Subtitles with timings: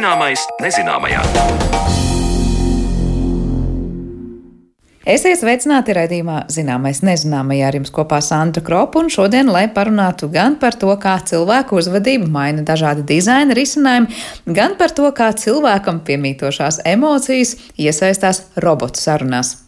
[0.00, 1.18] Zināmais nezināmajā.
[5.04, 10.56] Esiet sveicināti raidījumā Zināmais nezināmajā ar jums kopā Sandra Kropa un šodien, lai parunātu gan
[10.62, 14.08] par to, kā cilvēku uzvedību maina dažādi dizaina risinājumi,
[14.48, 19.58] gan par to, kā cilvēkam piemītošās emocijas iesaistās robotu sarunās.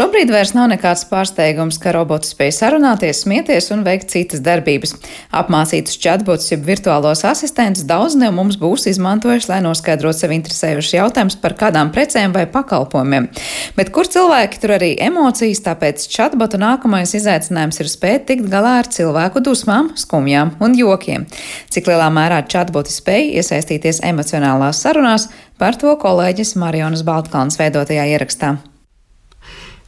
[0.00, 4.94] Šobrīd vairs nav nekāds pārsteigums, ka roboti spēj sarunāties, smieties un veikt citas darbības.
[5.36, 11.36] Apmācītus chatbots, jeb virtuālos asistentus daudz no mums būs izmantojuši, lai noskaidrotu sev interesējušus jautājumus
[11.42, 13.28] par kādām precēm vai pakalpojumiem.
[13.76, 18.88] Bet kur cilvēki tur arī emocijas, tāpēc chatbotu nākamais izaicinājums ir spēt tikt galā ar
[18.88, 21.28] cilvēku dusmām, skumjām un jokiem.
[21.68, 25.28] Cik lielā mērā chatboti spēj iesaistīties emocionālās sarunās,
[25.60, 28.56] par to kolēģis Marijonas Baltkalns veidotajā ierakstā.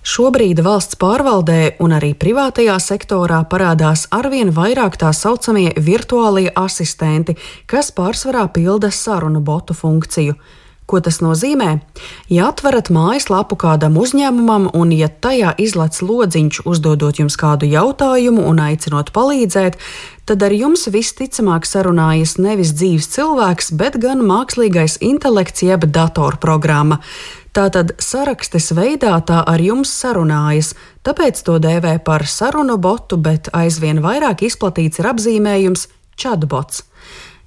[0.02, 7.36] Šobrīd valsts pārvaldē un arī privātajā sektorā parādās arvien vairāk tā saucamie virtuālie asistenti,
[7.70, 10.34] kas pārsvarā pilda sarunu botu funkciju.
[10.86, 11.76] Ko tas nozīmē?
[12.28, 18.58] Ja atverat mājaslapu kādam uzņēmumam un ja tajā izlaiž lodziņš, uzdodot jums kādu jautājumu un
[18.60, 19.78] aicinot palīdzēt,
[20.26, 26.98] tad ar jums visticamāk sarunājas nevis dzīves cilvēks, bet gan mākslīgais intelekts jeb datorprogramma.
[27.52, 30.72] Tātad sarakstes veidā tā ar jums sarunājas,
[31.06, 36.88] tāpēc to dēvē par sarunu botu, bet aizvien vairāk izplatīts ir apzīmējums chatbots.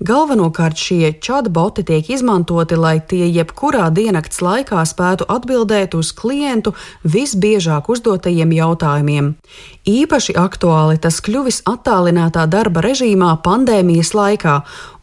[0.03, 6.73] Galvenokārt šie chatboti tiek izmantoti, lai tie jebkurā diennakts laikā spētu atbildēt uz klientu
[7.07, 9.29] visbiežāk uzdotajiem jautājumiem.
[9.87, 14.57] Īpaši aktuāli tas kļuvis attālinātā darba režīmā pandēmijas laikā,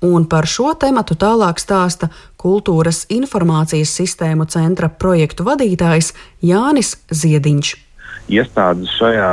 [0.04, 2.10] un par šo tematu tālāk stāsta
[2.42, 6.12] Kultūras informācijas sistēmu centra projektu vadītājs
[6.42, 7.72] Jānis Ziediņš
[8.30, 9.28] iestādes šajā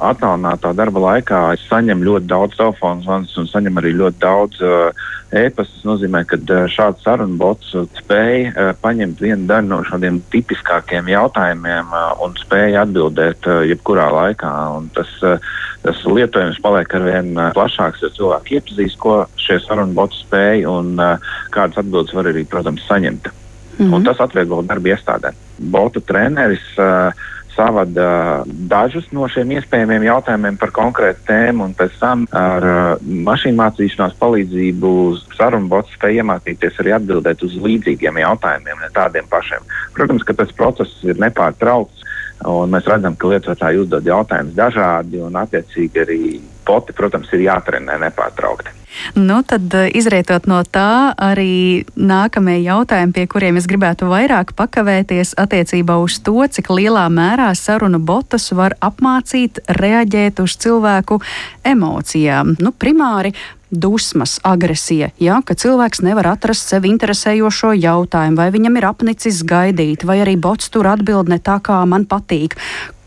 [0.00, 5.74] attālinātā darba laikā saņem ļoti daudz telefonu zvanus un saņem arī ļoti daudz uh, e-pasta.
[5.80, 11.10] Tas nozīmē, ka uh, šāds sarunu bots spēja uh, paņemt vienu daļu no šādiem tipiskākiem
[11.12, 14.52] jautājumiem uh, un spēja atbildēt uh, jebkurā laikā.
[14.78, 15.36] Un tas, uh,
[15.84, 20.96] tas lietojums paliek arvien uh, plašāks, jo cilvēki iepazīst, ko šie sarunu boti spēja un
[20.96, 23.30] uh, kādas atbildes var arī, protams, saņemt.
[23.78, 23.94] Mm -hmm.
[23.94, 25.36] Un tas atvieglo darbu iestādēm.
[25.72, 27.12] Bota treneris uh,
[27.60, 33.58] savada dažus no šiem iespējamiem jautājumiem par konkrētu tēmu, un pēc tam ar uh, mašīnu
[33.60, 34.92] mācīšanās palīdzību
[35.36, 39.66] sarunu bots spēja iemācīties arī atbildēt uz līdzīgiem jautājumiem, ne tādiem pašiem.
[39.96, 42.06] Protams, ka tas process ir nepārtraukts.
[42.48, 46.20] Un mēs redzam, ka lietotāji uzdod jautājumus dažādi, un attiecīgi arī
[46.70, 48.76] poti, protams, ir jātrenē nepārtraukti.
[49.14, 55.34] Nu, tad, eh, izrietot no tā, arī nākamie jautājumi, pie kuriem es gribētu vairāk pakavēties
[55.38, 61.20] attiecībā uz to, cik lielā mērā sarunu botus var apmācīt reaģēt uz cilvēku
[61.64, 62.56] emocijām.
[62.58, 63.34] Nu, primāri
[63.70, 70.04] dusmas, agresija, ja, ka cilvēks nevar atrast sev interesējošo jautājumu, vai viņam ir apnicis gaidīt,
[70.04, 72.58] vai arī bots tur atbild ne tā, kā man patīk.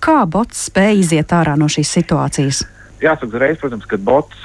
[0.04, 2.64] Kā bots spēj iziet ārā no šīs situācijas?
[3.04, 4.42] Jāsaka uzreiz, protams, ka bots,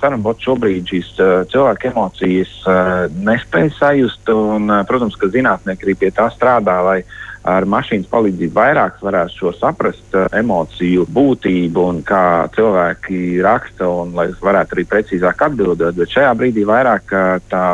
[0.00, 1.10] sarunu bots šobrīd šīs
[1.52, 4.30] cilvēku emocijas uh, nespēj sajust.
[4.32, 7.00] Un, protams, ka zinātnieki arī pie tā strādā, lai
[7.48, 14.28] ar mašīnas palīdzību vairāk varētu šo saprast emociju būtību un kā cilvēki raksta, un lai
[14.38, 15.98] varētu arī precīzāk atbildēt.
[15.98, 17.16] Bet šajā brīdī vairāk
[17.50, 17.64] tā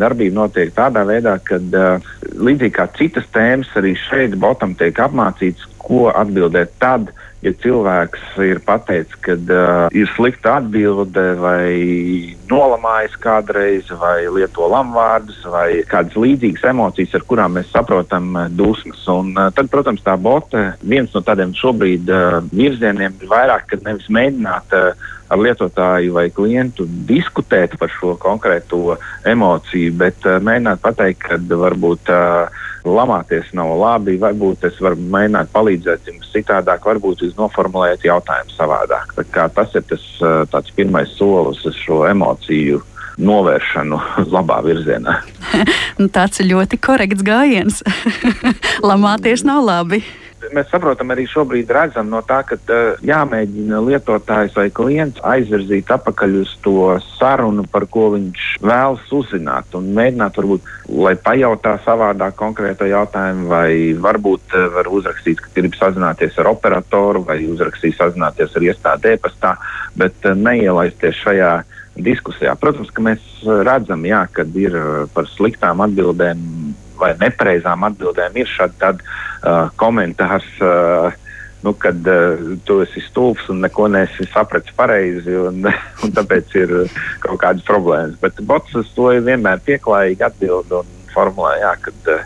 [0.00, 6.08] darbība notiek tādā veidā, ka līdzīgi kā citas tēmas, arī šeit botam tiek apmācīts, ko
[6.12, 7.10] atbildēt tad,
[7.40, 15.38] ja cilvēks ir pateicis, ka uh, ir slikta atbilde, vai nolamājas kādreiz, vai lieto lamvārdus,
[15.48, 19.06] vai kādas līdzīgas emocijas, ar kurām mēs saprotam uh, dusmas.
[19.08, 23.88] Un, uh, tad, protams, tā bote, viens no tādiem šobrīd uh, virzieniem ir vairāk, kad
[23.88, 28.96] nevis mēģināt uh, ar lietotāju vai klientu diskutēt par šo konkrēto
[29.28, 35.50] emociju, bet uh, mēģināt pateikt, ka varbūt uh, lamāties nav labi, varbūt es varu mēģināt
[35.54, 39.12] palīdzēt jums citādāk, varbūt jūs noformulējat jautājumu savādāk.
[39.56, 39.84] Tas ir
[40.50, 42.80] tas pirmais solis uz šo emociju
[43.20, 44.00] novēršanu
[44.34, 45.20] labā virzienā.
[46.00, 47.82] Nu, tāds ir ļoti korekts gājiens.
[48.88, 49.98] Lamāties nav labi
[50.54, 56.36] mēs saprotam, arī šobrīd redzam no tā, ka uh, jāmēģina lietotājs vai klients aizvirzīt atpakaļ
[56.40, 60.70] uz to sarunu, par ko viņš vēlas uzzināt, un mēģināt, varbūt,
[61.00, 63.70] lai pajautā savādāk konkrēto jautājumu, vai
[64.00, 69.56] varbūt uh, var uzrakstīt, ka grib sazināties ar operatoru, vai uzrakstīt sazināties ar iestādi e-pastā,
[70.00, 71.54] bet uh, neielaisties šajā
[72.00, 72.54] diskusijā.
[72.56, 73.24] Protams, ka mēs
[73.66, 74.76] redzam, jā, kad ir
[75.12, 76.46] par sliktām atbildēm
[77.00, 78.76] vai nepareizām atbildēm ir šādi
[79.42, 80.48] uh, komentārs.
[80.60, 81.10] Uh,
[81.62, 85.66] nu, kad uh, tu esi stulbs un neko nesi sapratis pareizi, un,
[86.04, 86.76] un tāpēc ir
[87.24, 88.16] kaut kādas problēmas.
[88.22, 92.24] Bet bots to vienmēr pieklājīgi atbild un formulē, jā, kad uh,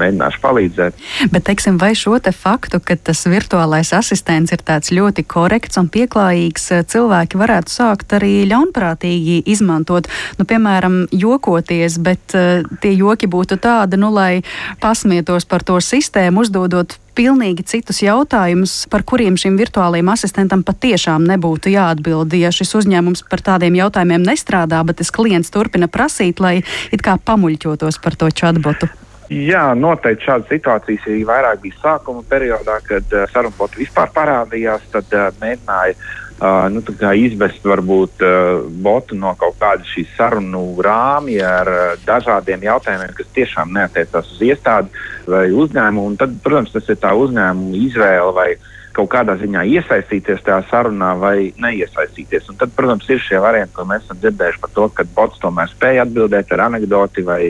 [0.00, 1.04] mēģināšu palīdzēt.
[1.32, 5.90] Bet, teiksim, vai šo te faktu, ka tas virtuālais asistents ir tāds ļoti korekts un
[5.92, 13.28] pieklājīgs, eh, cilvēki varētu sākt arī ļaunprātīgi izmantot, nu, piemēram, jokoties, bet uh, tie joki
[13.30, 14.42] būtu tādi, nu, lai
[14.82, 21.72] pasmietos par to sistēmu, uzdodot pilnīgi citus jautājumus, par kuriem šim virtuālajam asistentam patiešām nebūtu
[21.74, 22.34] jāatbild.
[22.38, 26.60] Ja šis uzņēmums par tādiem jautājumiem nestrādā, bet tas klients turpina prasīt, lai
[26.92, 28.90] it kā pamuļķotos par to chatbotu.
[29.32, 34.84] Jā, noteikti šādas situācijas arī vairāk bija sākuma periodā, kad uh, sarunboti vispār parādījās.
[34.92, 36.82] Tad uh, mēģināja uh, nu,
[37.20, 43.32] izvest varbūt uh, botu no kaut kāda šī sarunu rāmja ar uh, dažādiem jautājumiem, kas
[43.38, 44.92] tiešām neatiecās uz iestādi
[45.30, 46.20] vai uzņēmumu.
[46.20, 51.10] Tad, protams, tas ir tā uzņēmuma izvēle vai izvēle kaut kādā ziņā iesaistīties tajā sarunā
[51.18, 52.48] vai neiesaistīties.
[52.52, 55.70] Un tad, protams, ir šie varianti, ko mēs esam dzirdējuši par to, ka bots tomēr
[55.72, 57.40] spēja atbildēt ar anekdoti vai,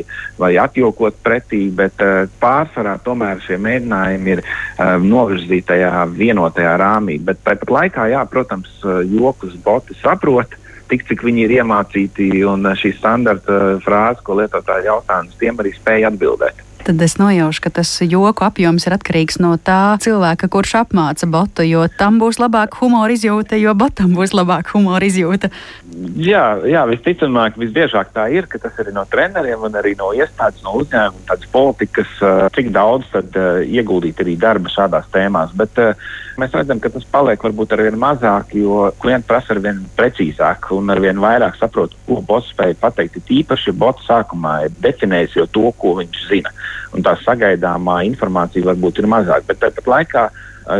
[0.41, 7.20] vai atjokot pretī, bet uh, pārsvarā tomēr šie mēģinājumi ir uh, novirzīti tajā vienotajā rāmī.
[7.23, 12.69] Bet tāpat laikā, jā, protams, uh, jokus boti saprot tik cik viņi ir iemācīti, un
[12.76, 17.90] šī standarta frāze, ko lietotāji jautājums, tiem arī spēja atbildēt tad es nojaušu, ka tas
[18.04, 23.14] joku apjoms ir atkarīgs no tā cilvēka, kurš apmāca botu, jo tam būs labāka humora
[23.14, 25.50] izjūta, jo botam būs labāka humora izjūta.
[26.20, 30.60] Jā, jā, visticamāk, visbiežāk tā ir, ka tas ir no treneriem un arī no iestādes,
[30.66, 32.12] no uzņēmuma, tādas politikas,
[32.56, 35.54] cik daudz tad, uh, ieguldīt arī darba šādās tēmās.
[35.56, 39.60] Bet, uh, Mēs redzam, ka tas paliek varbūt ar vien mazāk, jo klienti prasa ar
[39.62, 43.20] vien precīzāk un ar vien vairāk saprot, ko bots spēja pateikt.
[43.20, 46.50] Ir īpaši, ja bots sākumā ir definējis jau to, ko viņš zina.
[46.94, 49.46] Un tā sagaidāmā informācija varbūt ir mazāk.
[49.46, 50.25] Bet tāpat laikā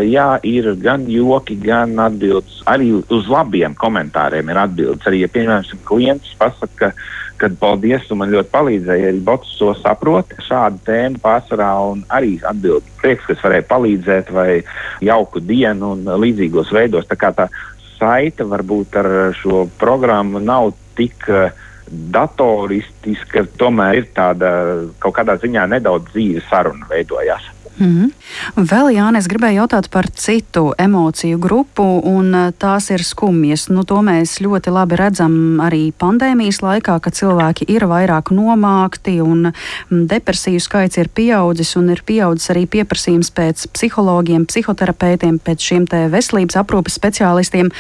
[0.05, 2.63] jā, ir gan joki, gan atbildes.
[2.71, 5.07] Arī uz labiem komentāriem ir atbildes.
[5.09, 6.93] Arī, ja piemēram, klients pasaka,
[7.41, 9.09] ka paldies, tu man ļoti palīdzēji.
[9.11, 10.33] Arī bots to saprot.
[10.47, 14.63] Šāda tēma pārsvarā un arī atbild prieks, kas varēja palīdzēt vai
[15.05, 17.09] jauku dienu un līdzīgos veidos.
[17.11, 17.51] Tā kā tā
[17.99, 21.51] saita varbūt ar šo programmu nav tik uh,
[21.91, 24.51] datoristiska, tomēr ir tāda
[25.03, 27.51] kaut kādā ziņā nedaudz dzīves saruna veidojās.
[27.75, 28.12] Mm.
[28.55, 33.67] Vēl, Jānis, es gribēju jautāt par citu emociju grupu, un eh, tās ir skumjas.
[33.73, 35.35] Nu, to mēs ļoti labi redzam
[35.65, 41.91] arī pandēmijas laikā, kad cilvēki ir vairāk nomākti, un mm, depresiju skaits ir pieaudzis, un
[41.94, 47.73] ir pieaudzis arī pieprasījums pēc psihologiem, psihoterapeitiem, pēc šiem veselības aprūpes speciālistiem.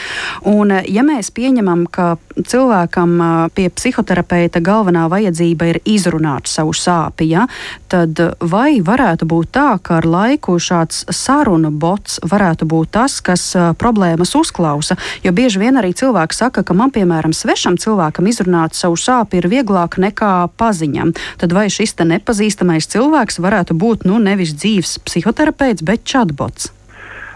[0.50, 6.74] Un, eh, ja mēs pieņemam, ka cilvēkam eh, pie psihoterapeita galvenā vajadzība ir izrunāt savu
[6.74, 7.46] sāpju, ja,
[7.86, 13.46] tad vai varētu būt tā, ka ar laiku šāds sarunu bots varētu būt tas, kas
[13.80, 14.96] problēmas uzklausa.
[15.24, 19.50] Jo bieži vien arī cilvēki saka, ka man, piemēram, svešam cilvēkam izrunāt savu sāpju ir
[19.52, 21.14] vieglāk nekā paziņam.
[21.40, 26.72] Tad vai šis te nepazīstamais cilvēks varētu būt nu, nevis dzīves psihoterapeits, bet chatbots?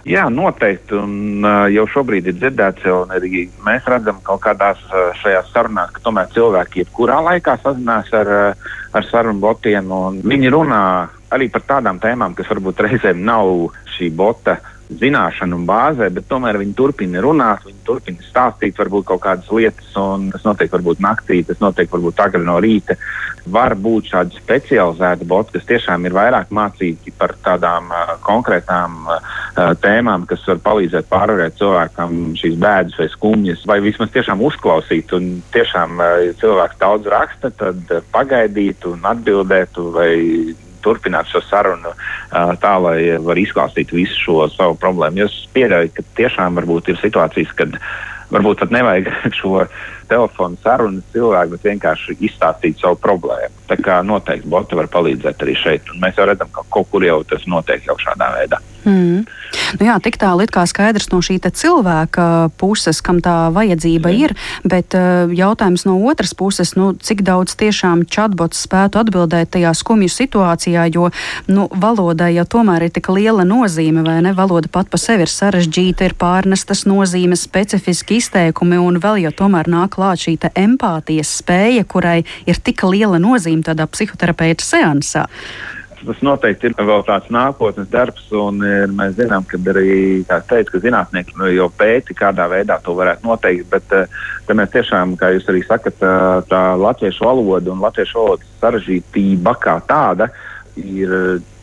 [0.08, 0.96] Jā, noteikti.
[0.96, 5.92] Un, uh, jau šobrīd ir dzirdēts, jau arī mēs redzam kaut kādās uh, šajās sarunās,
[5.92, 9.92] ka tomēr cilvēki jebkurā laikā sazinās ar, uh, ar sarunu botiem.
[10.24, 10.82] Viņi runā
[11.34, 14.58] arī par tādām tēmām, kas varbūt reizēm nav šī bota
[14.88, 20.30] zināšanu bāzē, bet tomēr viņi turpina runāt, viņi turpina stāstīt varbūt kaut kādas lietas, un
[20.32, 22.96] tas notiek varbūt naktī, tas notiek varbūt agri no rīta.
[23.48, 29.36] Var būt šādi specializēti boti, kas tiešām ir vairāk mācīti par tādām uh, konkrētām uh,
[29.80, 35.12] tēmām, kas var palīdzēt pārvarēt cilvēkam šīs bēdas vai skumjas, vai vismaz tiešām uzklausīt.
[35.16, 40.12] Un tiešām, uh, ja cilvēks daudz raksta, tad uh, pagaidīt un atbildēt vai
[40.88, 41.94] turpināt šo sarunu
[42.32, 45.28] tā, lai var izklāstīt visu šo savu problēmu.
[45.28, 47.76] Es pieļauju, ka tiešām varbūt ir situācijas, kad
[48.32, 49.66] varbūt pat nevajag šo
[50.10, 53.54] telefonu sarunu cilvēku, bet vienkārši izstāstīt savu problēmu.
[53.68, 55.92] Tā kā noteikti boti var palīdzēt arī šeit.
[55.92, 58.60] Un mēs jau redzam, ka kaut kur jau tas notiek jau šādā veidā.
[58.88, 59.26] Mm.
[59.78, 64.22] Nu jā, tik tālu ir skaidrs no šī cilvēka puses, kam tā vajadzība mm.
[64.24, 64.34] ir,
[64.64, 70.08] bet uh, jautājums no otras puses, nu, cik daudz tiešām chatbots spētu atbildēt tajā skumju
[70.08, 71.10] situācijā, jo
[71.48, 74.32] nu, valodai jau tomēr ir tik liela nozīme, vai ne?
[74.36, 79.68] Valoda pat pa sevi ir sarežģīta, ir pārnestas nozīmes, specifiski izteikumi, un vēl jau tomēr
[79.68, 85.26] nāk klāt šī empātijas spēja, kurai ir tik liela nozīme tādā psihoterapeita seansā
[86.06, 90.82] tas noteikti ir vēl tāds nākotnes darbs, un ir, mēs zinām, ka arī teicu, ka
[90.84, 93.66] zinātnieki nu, jau pēti, kādā veidā to varētu noteikt.
[93.72, 94.20] Bet uh,
[94.54, 96.12] mēs tiešām, kā jūs arī sakat, tā,
[96.50, 100.47] tā latviešu valoda un latviešu valodas sarežģītība kā tāda ir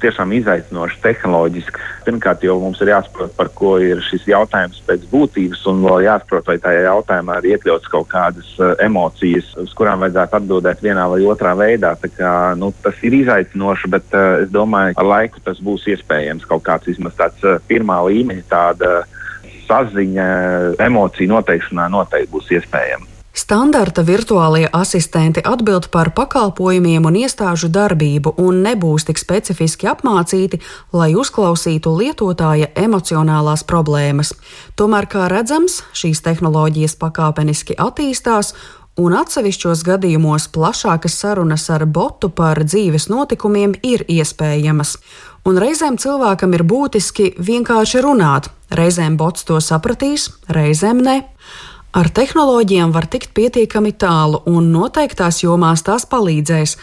[0.01, 1.81] tiešām izaicinoši tehnoloģiski.
[2.05, 6.45] Pirmkārt, jau mums ir jāsaprot, par ko ir šis jautājums pēc būtības, un vēl jāsaprot,
[6.49, 11.21] vai tajā jautājumā ir iekļauts kaut kādas uh, emocijas, uz kurām vajadzētu atbildēt vienā vai
[11.25, 11.95] otrā veidā.
[12.05, 16.45] Kā, nu, tas ir izaicinoši, bet uh, es domāju, ka ar laiku tas būs iespējams.
[16.49, 18.93] Kaut kāds vismaz tāds uh, pirmā līmeņa tāda
[19.65, 20.29] saziņa,
[20.85, 23.14] emociju noteikšanā noteikti būs iespējama.
[23.35, 30.61] Standarta virtuālie asistenti atbild par pakalpojumiem un iestāžu darbību un nebūs tik specifiski apmācīti,
[30.95, 34.31] lai uzklausītu lietotāja emocionālās problēmas.
[34.79, 38.53] Tomēr, kā redzams, šīs tehnoloģijas pakāpeniski attīstās
[38.95, 44.95] un atsevišķos gadījumos plašākas sarunas ar botu par dzīves notikumiem ir iespējamas.
[45.43, 51.25] Un reizēm cilvēkam ir būtiski vienkārši runāt, reizēm bots to sapratīs, reizēm ne.
[51.95, 56.73] Ar tehnoloģijām var tikt pietiekami tālu, un noteiktās jomās tās palīdzēs,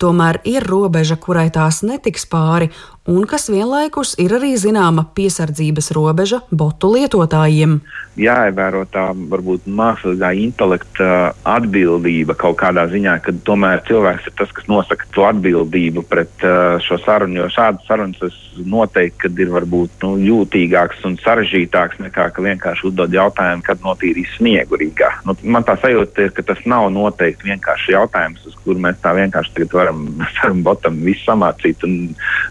[0.00, 2.70] tomēr ir robeža, kurai tās netiks pāri,
[3.06, 7.80] un kas vienlaikus ir arī zināma piesardzības robeža botu lietotājiem.
[8.20, 14.68] Jāievēro tā varbūt mākslīgā intelekta atbildība kaut kādā ziņā, ka tomēr cilvēks ir tas, kas
[14.70, 20.12] nosaka to atbildību pret uh, šo sarunu, jo šādas sarunas noteikti, kad ir varbūt nu,
[20.22, 25.08] jūtīgāks un sarežģītāks nekā vienkārši uzdod jautājumu, kad notīrīs sniegu Rīgā.
[25.26, 29.14] Nu, man tā sajūta ir, ka tas nav noteikti vienkārši jautājums, uz kuru mēs tā
[29.16, 30.04] vienkārši varam,
[30.38, 31.98] varam botam visu samācīt un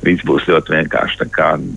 [0.02, 1.30] viss būs būs ļoti vienkārši.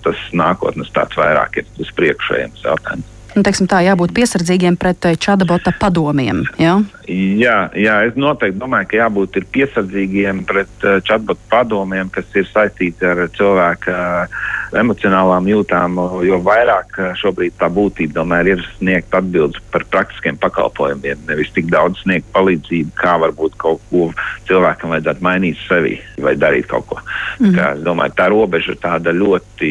[0.05, 3.14] Tas nākotnes tāds vairāk ir uz priekšējiem jautājums.
[3.35, 6.45] Nu, teiksim, tā jābūt piesardzīgiem pret eh, čatbota padomiem.
[6.61, 6.79] Ja?
[7.11, 13.05] Jā, jā, es noteikti domāju, ka jābūt piesardzīgiem pret uh, chatbot padomiem, kas ir saistīti
[13.05, 14.39] ar cilvēka uh,
[14.81, 21.53] emocionālām jūtām, jo vairāk šobrīd tā būtība tomēr ir sniegt atbildes par praktiskiem pakalpojumiem, nevis
[21.55, 24.09] tik daudz sniegt palīdzību, kā varbūt kaut ko
[24.49, 27.03] cilvēkam vajadzētu mainīt sevi vai darīt kaut ko.
[27.43, 27.53] Mm.
[27.59, 29.71] Kā, es domāju, tā robeža ir tāda ļoti,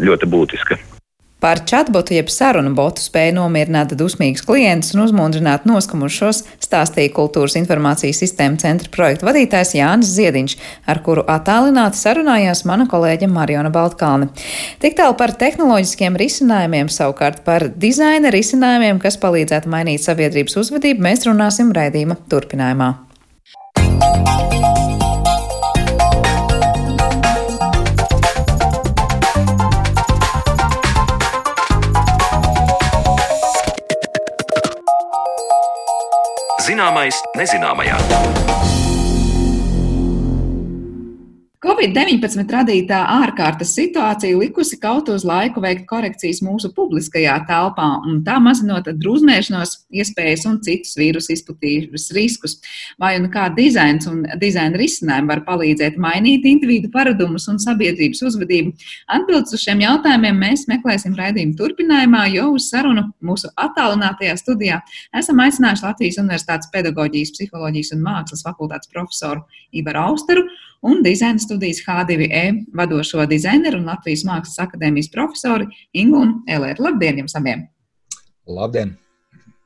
[0.00, 0.82] ļoti būtiska.
[1.44, 8.22] Par chatbotu jeb sarunu botu spēju nomierināt dusmīgus klientus un uzmundrināt noskamušos stāstīja Kultūras informācijas
[8.22, 10.56] sistēma centra projekta vadītājs Jānis Ziediņš,
[10.88, 14.30] ar kuru attālināti sarunājās mana kolēģe Mariona Baltkalne.
[14.80, 21.28] Tik tālu par tehnoloģiskiem risinājumiem, savukārt par dizaina risinājumiem, kas palīdzētu mainīt sabiedrības uzvedību, mēs
[21.28, 22.94] runāsim raidījuma turpinājumā.
[36.74, 38.43] Zināmais nezināmajā.
[41.64, 48.34] Covid-19 radītā ārkārtas situācija likusi kaut uz laiku veikt korekcijas mūsu publiskajā telpā, un tā
[48.44, 52.58] mazinot drusmēšanos, iespējas un citus vīrusu izplatības riskus.
[53.00, 58.74] Vai un kā dizains un dizaina risinājumi var palīdzēt mainīt individu paradumus un sabiedrības uzvedību?
[59.16, 64.82] Atbildes uz šiem jautājumiem mēs meklēsim raidījuma turpinājumā, jo uz sarunu mūsu attālinātajā studijā
[65.16, 70.44] esam aicinājuši Latvijas Universitātes pedagoģijas, psiholoģijas un mākslas fakultātes profesoru Ivaru Austeru
[70.84, 72.42] un dizaina studijas H2E
[72.74, 76.88] vadošo dizaineru un Latvijas Mākslas akadēmijas profesoru Ingu un Elēru.
[76.90, 77.64] Labdien jums abiem!
[78.50, 78.96] Labdien!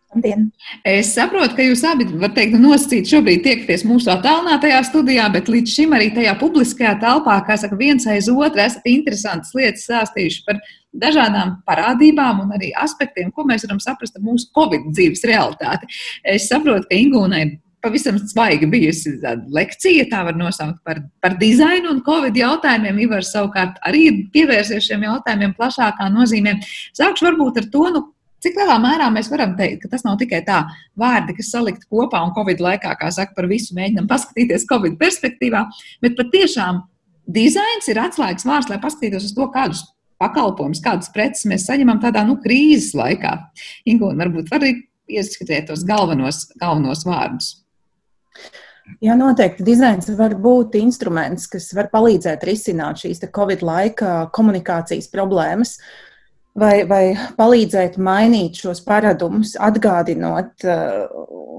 [0.08, 0.46] Labdien.
[0.88, 5.74] Es saprotu, ka jūs abi, var teikt, nosacīti šobrīd tiekties mūsu attālinātajā studijā, bet līdz
[5.74, 10.62] šim arī tajā publiskajā telpā, kā saka, viens aiz otru esat interesantas lietas stāstījuši par
[10.96, 15.90] dažādām parādībām un arī aspektiem, ko mēs varam saprast ar mūsu Covid dzīves realitāti.
[16.24, 17.44] Es saprotu, ka Ingūnai
[17.82, 19.14] pavisam svaigi bijusi
[19.54, 23.00] lekcija, tā var nosaukt par, par dizainu un covid jautājumiem.
[23.06, 24.04] Ivars savukārt arī
[24.34, 26.58] pievērsies šiem jautājumiem plašākā nozīmē.
[26.98, 28.04] Sākšu varbūt ar to, nu,
[28.44, 30.64] cik lielā mērā mēs varam teikt, ka tas nav tikai tā
[30.98, 35.64] vārdi, kas salikti kopā un covid laikā, kā saka, par visu mēģinam paskatīties covid perspektīvā,
[36.04, 36.82] bet patiešām
[37.28, 39.84] dizains ir atslēgas vārds, lai paskatītos uz to, kādus
[40.18, 43.36] pakalpojumus, kādas preces mēs saņemam tādā nu, krīzes laikā.
[43.86, 44.74] Ingūna, varbūt var arī
[45.08, 47.52] ieskatīt tos galvenos, galvenos vārdus.
[49.04, 49.66] Jā, noteikti.
[49.66, 55.76] Dizains var būt instruments, kas var palīdzēt risināt šīs Covid laika komunikācijas problēmas,
[56.58, 57.02] vai, vai
[57.38, 61.04] palīdzēt mainīt šos paradumus, atgādinot uh,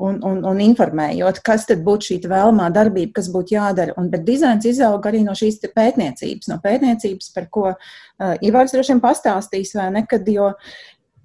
[0.10, 3.96] un, un, un informējot, kas tad būtu šī vēlamā darbība, kas būtu jādara.
[4.02, 8.96] Un, bet dizains izauga arī no šīs pētniecības, no pētniecības, par ko uh, Ivars droši
[8.96, 10.54] vien pastāstīs, vai ne, kad, jo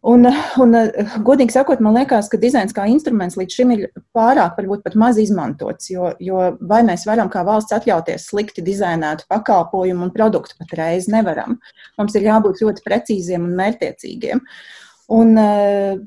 [0.04, 0.26] Un,
[0.60, 0.76] un,
[1.24, 3.84] godīgi sakot, man liekas, ka dizains kā instruments līdz šim ir
[4.16, 5.88] pārāk, varbūt pat maz izmantots.
[5.88, 11.56] Jo, jo vai mēs varam kā valsts atļauties slikti dizainētu pakalpojumu un produktu patreiz nevaram.
[11.96, 14.44] Mums ir jābūt ļoti precīziem un mērķtiecīgiem.
[15.12, 15.98] Un uh,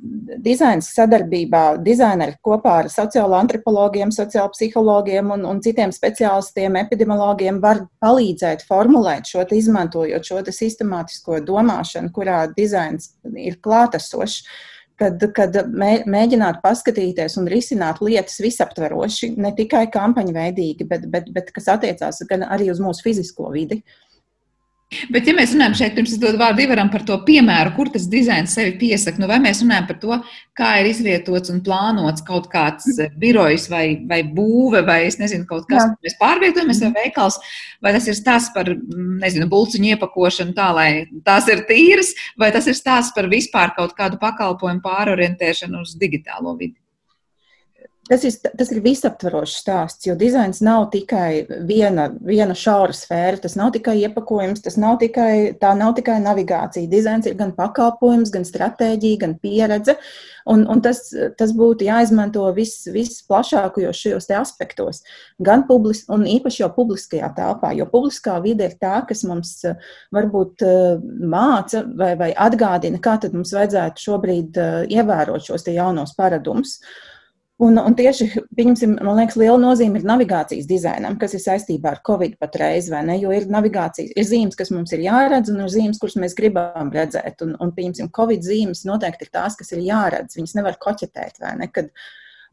[0.42, 7.84] dizains sadarbībā, dizaineri kopā ar sociālo antropologiem, sociālo psihologiem un, un citiem speciālistiem, epidemiologiem var
[8.02, 14.42] palīdzēt formulēt šo, izmantojot šo sistemātisko domāšanu, kurā dizains ir klātesošs.
[14.98, 21.28] Kad, kad mē, mēģināt paskatīties un risināt lietas visaptveroši, ne tikai kampaņu veidīgi, bet, bet,
[21.36, 23.78] bet kas attiecās gan arī uz mūsu fizisko vidi.
[23.78, 24.07] Uh,
[24.88, 28.06] Bet, ja mēs runājam šeit, pirms es dodu vārdu Ivaram par to piemēru, kur tas
[28.08, 30.20] dizains sevi piesaka, nu vai mēs runājam par to,
[30.56, 35.44] kā ir izvietots un plānots kaut kāds eh, birojs vai, vai būve, vai es nezinu,
[35.50, 35.98] kaut kas, Jā.
[36.08, 37.40] mēs pārvietojamies vai veikals,
[37.84, 38.72] vai tas ir stāsts par,
[39.26, 40.90] nezinu, bulciņu iepakošanu tā, lai
[41.28, 46.56] tās ir tīras, vai tas ir stāsts par vispār kaut kādu pakalpojumu pārorientēšanu uz digitālo
[46.56, 46.78] vidi.
[48.08, 53.42] Tas ir, tas ir visaptvarošs stāsts, jo dizains nav tikai viena, viena šaura sfēra.
[53.44, 56.88] Tas nav tikai iepakojums, tas nav tikai, tā nav tikai navigācija.
[56.88, 59.98] Dizains ir gan pakalpojums, gan stratēģija, gan pieredze.
[60.48, 61.02] Un, un tas,
[61.36, 65.02] tas būtu jāizmanto vis, visplašākajos šajos aspektos,
[65.44, 69.58] gan publis, un īpaši jau publiskajā telpā, jo publiskā vide ir tā, kas mums
[70.16, 70.64] varbūt
[71.28, 74.64] māca vai, vai atgādina, kā mums vajadzētu šobrīd
[74.96, 76.78] ievērot šos jaunos paradumus.
[77.58, 82.04] Un, un tieši, pieņemsim, man liekas, liela nozīme ir navigācijas dizainam, kas ir saistībā ar
[82.06, 83.16] Covid patreiz, vai ne?
[83.18, 86.92] Jo ir navigācijas, ir zīmes, kas mums ir jāredz, un ir zīmes, kuras mēs gribam
[86.94, 87.42] redzēt.
[87.42, 90.38] Un, un pieņemsim, Covid zīmes noteikti ir tās, kas ir jāredz.
[90.38, 91.70] Viņas nevar koķetēt, vai ne?
[91.74, 91.90] Kad,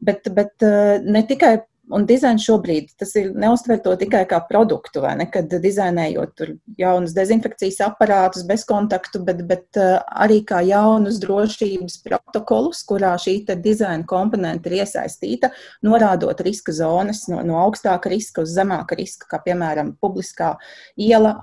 [0.09, 1.53] bet, bet eh, ne tikai
[1.93, 5.27] Un dizains šobrīd ir neuztver to tikai kā produktu, vai ne?
[5.29, 6.41] Kad dizainējot
[6.79, 13.37] jaunus dezinfekcijas aparātus bez kontaktu, bet, bet uh, arī kā jaunus drošības protokolus, kurā šī
[13.61, 15.51] dizaina komponente ir iesaistīta,
[15.85, 20.55] norādot riska zonas no, no augstāka riska uz zemāka riska, kā piemēram publiskā
[20.97, 21.35] iela,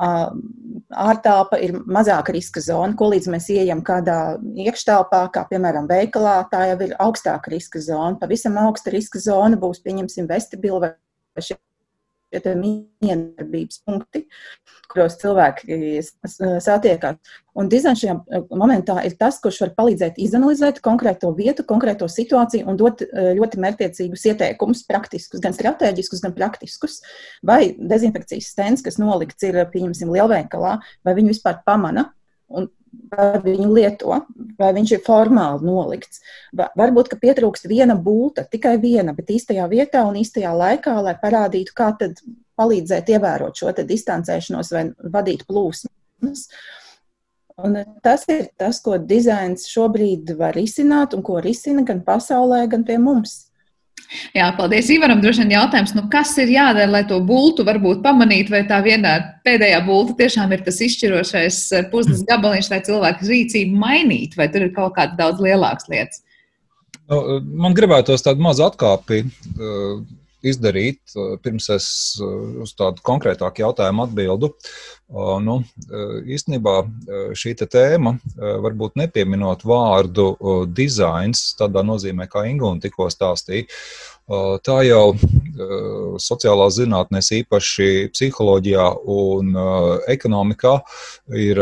[0.91, 4.19] ārtelpa ir mazāka riska zona, ko līdz mēs ieejam kādā
[4.67, 8.17] iekštelpā, kā piemēram veikalā, tā jau ir augstāka riska zona.
[8.21, 11.59] Pavisam augsta riska zona būs, pieņemsim, vestibili vai šie
[12.33, 14.25] miedarbības punkti,
[14.91, 16.01] kuros cilvēki
[16.63, 17.19] satiekās.
[17.59, 22.69] Un dizains šajā eh, momentā ir tas, kurš var palīdzēt izanalizēt konkrēto vietu, konkrēto situāciju
[22.69, 27.03] un dot eh, ļoti mērķiecīgus ieteikumus, praktiskus, gan strateģiskus, gan praktiskus.
[27.45, 32.09] Vai dezinfekcijas stends, kas nolikts ir, pieņemsim, lielveikalā, vai viņu vispār pamana
[32.49, 32.71] un
[33.13, 34.19] vai viņu lieto,
[34.59, 36.23] vai viņš ir formāli nolikts.
[36.57, 41.75] Varbūt, ka pietrūkst viena būta, tikai viena, bet īstajā vietā un īstajā laikā, lai parādītu,
[41.77, 42.21] kā tad
[42.61, 46.49] palīdzēt ievērot šo distancēšanos vai vadīt plūsmas.
[47.63, 52.85] Un tas ir tas, ko dizains šobrīd var risināt un ko risina gan pasaulē, gan
[52.89, 53.52] pie mums.
[54.37, 55.21] Jā, paldies Ivaram.
[55.23, 59.15] Droši vien jautājums, nu kas ir jādara, lai to bultu varbūt pamanītu, vai tā vienā
[59.47, 64.67] pēdējā bulta tiešām ir tas izšķirošais eh, puzles gabaliņš, lai cilvēku rīcību mainītu, vai tur
[64.69, 66.25] ir kaut kādas daudz lielākas lietas?
[67.11, 70.03] Nu, man gribētos tādu mazu atkāpi uh,
[70.43, 71.87] izdarīt, uh, pirms es
[72.21, 74.53] uh, uz tādu konkrētāku jautājumu atbildu.
[75.45, 75.59] Nu,
[76.25, 76.73] īstenībā
[77.37, 78.15] šī tēma,
[78.65, 80.31] varbūt nepieminot vārdu
[80.73, 83.67] dizains, tādā nozīmē, kā Ingūna tikko stāstīja,
[84.67, 85.05] tā jau
[86.23, 89.53] sociālās zinātnēs, īpaši psiholoģijā un
[90.11, 90.79] ekonomikā,
[91.39, 91.61] ir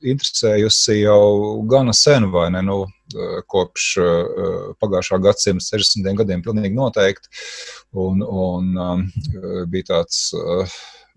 [0.00, 2.62] interesējusi jau gana sen, vai ne?
[2.66, 2.84] Nu,
[3.50, 3.86] kopš
[4.80, 6.14] pagājušā gadsimta 60.
[6.20, 7.32] gadiem, pilnīgi noteikti.
[7.98, 9.04] Un, un
[9.70, 10.30] bija tāds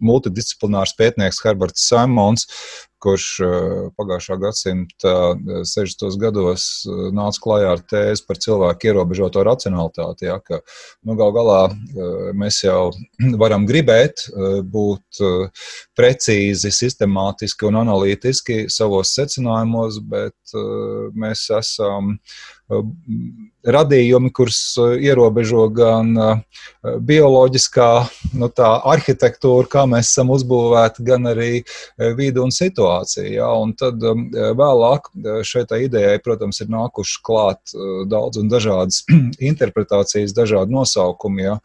[0.04, 2.48] multidisciplinārs pētnieks Herberts Simons,
[3.04, 3.66] kurš eh,
[3.98, 5.14] pagājušā gadsimta
[5.68, 6.08] 60.
[6.08, 10.30] Eh, gados eh, nāca klajā ar tēzi par cilvēku ierobežoto racionalitāti.
[10.30, 10.62] Ja, ka,
[11.04, 11.60] nu, gal galā
[12.38, 12.92] mēs jau
[13.44, 14.28] varam gribēt
[14.74, 15.22] būt
[15.98, 20.36] precīzi, sistemātiski un analītiski savos secinājumos, bet
[21.18, 22.16] mēs esam
[23.76, 26.14] radījumi, kurus ierobežo gan
[26.82, 27.90] bioloģiskā
[28.40, 28.50] nu,
[28.94, 31.52] arhitektūra, kā mēs esam uzbūvēti, gan arī
[32.18, 33.32] vide un situācija situācija.
[33.32, 33.50] Ja?
[33.60, 35.10] Un tad um, vēlāk
[35.44, 39.04] šai idejai, protams, ir nākuši klāt uh, daudz un dažādas
[39.52, 41.44] interpretācijas, dažādi nosaukumi.
[41.44, 41.60] Ja?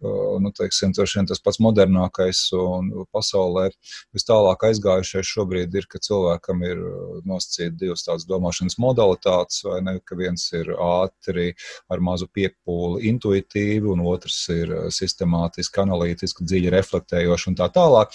[0.00, 3.70] Uh, nu, teiksim, tas pats modernākais un pasaulē
[4.12, 9.80] vis tālāk aizgājušais šobrīd ir, ka cilvēkam ir uh, nosacīti divas tādas domāšanas modalitātes, vai
[9.82, 11.52] ne, ka viens ir ātri
[11.90, 18.12] ar mazu piepūli intuitīvi, un otrs ir sistemātiski, analītiski, dziļi reflektējoši un tā tālāk.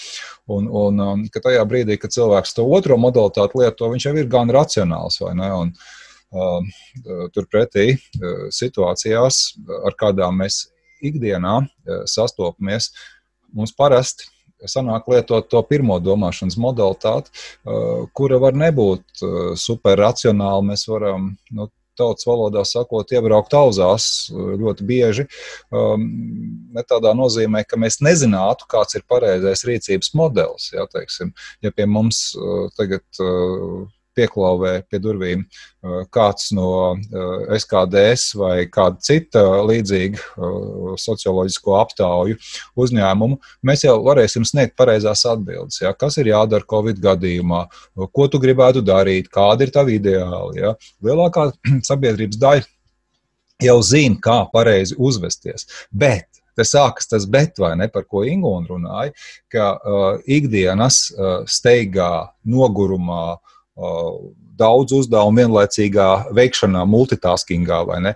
[0.51, 4.15] Un, un um, ka tajā brīdī, kad cilvēks cilvēks to otro modalitāti lieto, viņš jau
[4.17, 5.19] ir gan racionāls.
[5.21, 5.73] Un,
[6.31, 6.61] uh,
[7.33, 10.69] turpretī uh, situācijās, ar kādām mēs
[11.01, 12.91] ikdienā uh, sastopamies,
[13.53, 14.27] mums parasti
[14.65, 17.29] sanāk lietot to pirmo domāšanas modalitāti,
[18.17, 19.21] kura var nebūt
[19.53, 20.63] superracionāla.
[20.65, 25.27] Mēs varam nu, tautas valodā sakot, iebraukt auzās ļoti bieži.
[25.73, 26.07] Um,
[26.75, 30.71] ne tādā nozīmē, ka mēs nezinātu, kāds ir pareizais rīcības modelis.
[30.75, 31.33] Ja, teiksim,
[31.65, 33.85] ja pie mums uh, tagad uh,
[34.17, 42.39] pieklauvē pie durvīm uh, kāds no uh, SKDS vai kāda cita līdzīga uh, socioloģisko aptauju
[42.77, 45.81] uzņēmumu, mēs jau varēsim sniegt pareizās atbildes.
[45.83, 45.93] Ja?
[45.93, 47.65] Kas ir jādara Covid gadījumā,
[48.13, 50.63] ko tu gribētu darīt, kādi ir tavi ideāli.
[50.63, 50.73] Ja?
[51.05, 51.51] Lielākā
[51.89, 52.67] sabiedrības daļa
[53.63, 55.65] jau zina, kā pareizi uzvesties.
[55.89, 56.27] Bet
[56.57, 59.13] te sākas tas bet, vai ne, par ko Ingūna runāja,
[59.53, 63.37] ka uh, ikdienas uh, steigā, nogurumā,
[64.57, 68.15] daudz uzdevumu vienlaicīgā veikšanā, multitaskingā vai ne.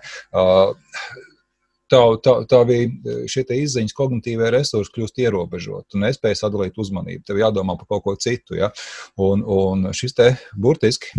[1.92, 5.90] Tā, tā, tā bija šie izziņas, kognitīvie resursi kļūst ierobežoti.
[5.92, 8.56] Tu nespēji sadalīt uzmanību, tev jādomā par kaut ko citu.
[8.56, 8.70] Ja?
[9.20, 11.12] Un, un šis te burtiski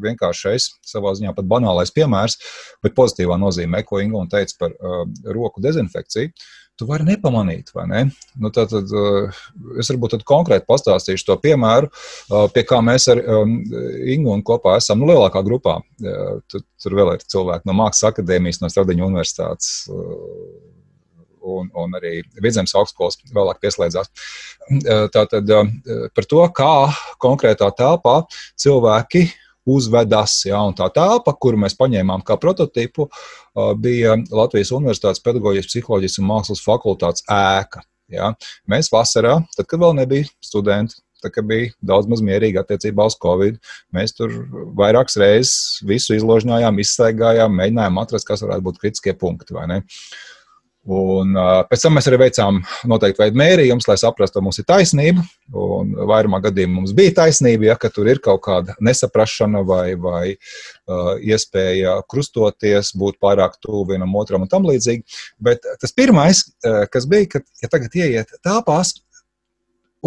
[0.00, 2.38] vienkāršais, savā ziņā pat banālais piemērs,
[2.80, 6.32] bet pozitīvā nozīmē, ko Inga teica par uh, roku dezinfekciju.
[6.32, 7.72] Uh, tu vari nepamanīt.
[7.90, 8.04] Ne?
[8.38, 9.42] Nu, tad, tad, eh,
[9.82, 13.58] es varbūt konkrēti pastāstīšu to piemēru, eh, pie kā mēs ar um,
[14.14, 15.78] Ingu un kopā esam nu, lielākā grupā.
[16.48, 19.88] Tur, tur vēl ir cilvēki no Mākslas akadēmijas, no Stradiņa universitātes.
[21.48, 24.10] Un, un arī Vidzemes augstskolas vēlāk pieslēdzās.
[25.14, 25.52] Tātad
[26.14, 26.72] par to, kā
[27.22, 28.18] konkrētā telpā
[28.60, 29.24] cilvēki
[29.68, 30.40] uzvedas.
[30.48, 33.08] Ja, tā telpa, kuru mēs paņēmām kā prototipu,
[33.82, 37.84] bija Latvijas Universitātes pedagoģijas, psiholoģijas un mākslas fakultātes ēka.
[38.12, 38.32] Ja.
[38.70, 43.18] Mēs vasarā, tad, kad vēl nebija studenti, tā kā bija daudz maz mierīgi attiecībā uz
[43.20, 43.58] Covid.
[43.94, 44.32] Mēs tur
[44.78, 49.58] vairākas reizes visu izložņājām, izstaigājām, mēģinājām atrast, kas varētu būt kritiskie punkti.
[50.88, 54.64] Un, uh, pēc tam mēs arī veicām noteikti veidu mērījumus, lai saprastu, vai mums ir
[54.68, 55.24] taisnība.
[56.08, 61.10] Vairumā gadījumā mums bija taisnība, ja ka tur ir kaut kāda nesaprašana vai, vai uh,
[61.20, 65.04] iespēja krustoties, būt pārāk tuvu vienam otram un tam līdzīgi.
[65.44, 68.94] Bet tas pirmais, uh, kas bija, kad ja tagad ieiet tāpās,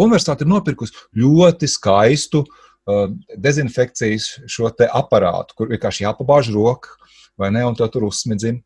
[0.02, 3.06] universitāte ir nopirkusi ļoti skaistu uh,
[3.38, 6.98] dezinfekcijas šo aparātu, kur vienkārši jāpabāž roka
[7.38, 8.60] vai ne, un to tur uzsmidzina.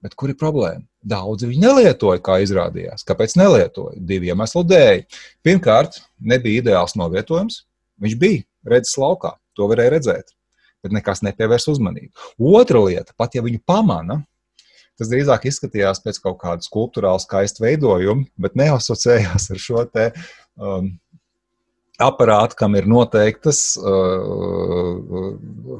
[0.00, 0.82] Bet kur ir problēma?
[1.04, 3.04] Daudzi viņu nelietoja, kā izrādījās.
[3.08, 3.98] Kāpēc nelietoja?
[4.00, 5.02] Divu iemeslu dēļ.
[5.44, 7.62] Pirmkārt, nebija ideāls novietojums.
[8.00, 10.32] Viņš bija redzes laukā, to varēja redzēt,
[10.84, 12.12] bet nekas nepievērs uzmanību.
[12.52, 14.22] Otra lieta, pat ja viņu pamana,
[15.00, 20.10] tas drīzāk izskatījās pēc kaut kāda skulptūrāla skaista veidojuma, bet neasociējās ar šo te.
[20.60, 20.94] Um,
[22.02, 25.36] aparātu, kam ir noteiktas uh,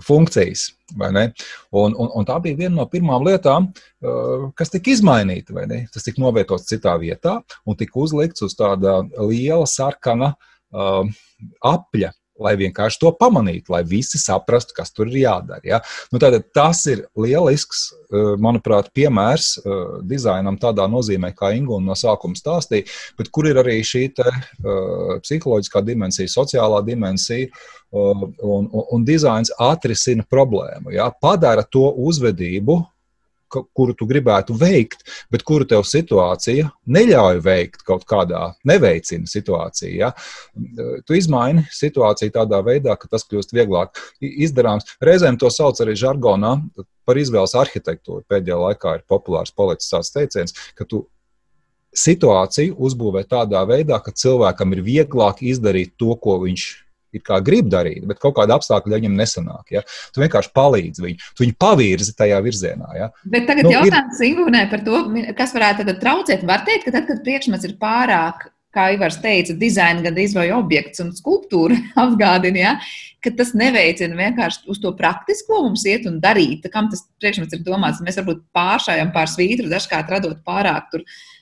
[0.07, 0.71] funkcijas.
[0.99, 3.71] Un, un, un tā bija viena no pirmām lietām,
[4.05, 5.57] uh, kas tika izmainīta.
[5.95, 11.05] Tas tika novietots citā vietā un tika uzlikts uz tāda liela sarkana uh,
[11.65, 15.63] apļa lai vienkārši to pamanītu, lai visi saprastu, kas tur ir jādara.
[15.67, 15.81] Ja?
[16.13, 21.99] Nu, tātad, tas ir lielisks, eh, manuprāt, piemērs uh, dizainam tādā nozīmē, kā Ingūna no
[21.99, 27.51] sākuma stāstīja, bet kur ir arī šī te, uh, psiholoģiskā dimensija, sociālā dimensija.
[27.51, 31.11] Uh, un, un, un dizains atrisina problēmu, ja?
[31.11, 32.79] padara to uzvedību
[33.51, 39.93] kuru tu gribētu veikt, bet kuru tev situācija neļauj veikt kaut kādā, neveicina situāciju.
[39.99, 40.13] Ja?
[41.07, 44.89] Tu izmaini situāciju tādā veidā, ka tas kļūst vieglāk izdarāms.
[45.05, 46.57] Reizēm to sauc arī žargonā
[47.07, 48.25] par izvēles arhitektūru.
[48.31, 51.05] Pēdējā laikā ir populārs palicis tāds teiciens, ka tu
[51.97, 56.69] situāciju uzbūvē tādā veidā, ka cilvēkam ir vieglāk izdarīt to, ko viņš
[57.17, 59.75] it kā grib darīt, bet kaut kāda apstākļa viņam nesanāk.
[59.75, 59.83] Ja?
[60.15, 62.95] Tu vienkārši palīdzi viņu, tu viņu pavirzi tajā virzienā.
[62.99, 63.11] Ja?
[63.25, 64.31] Bet tagad nu, jautājums ir...
[64.31, 65.03] Ingūnai par to,
[65.39, 66.47] kas varētu tad traucēt.
[66.49, 68.49] Var teikt, ka tad, kad priekšmets ir pārāk.
[68.71, 72.75] Kā Ivars teica, dizaina gan izvēle objekts un skulptūra atgādina, ja,
[73.19, 76.69] ka tas neveicina vienkārši uz to praktisko mums iet un darīt.
[76.71, 77.99] Kam tas priekšmets ir domāts?
[78.07, 80.95] Mēs varbūt pāršājam pār svītru, dažkārt radot pārāk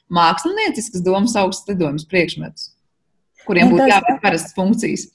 [0.08, 2.70] mākslinieciskas domas augstas lidojumus priekšmetus,
[3.44, 5.08] kuriem būtu jābūt parastas funkcijas.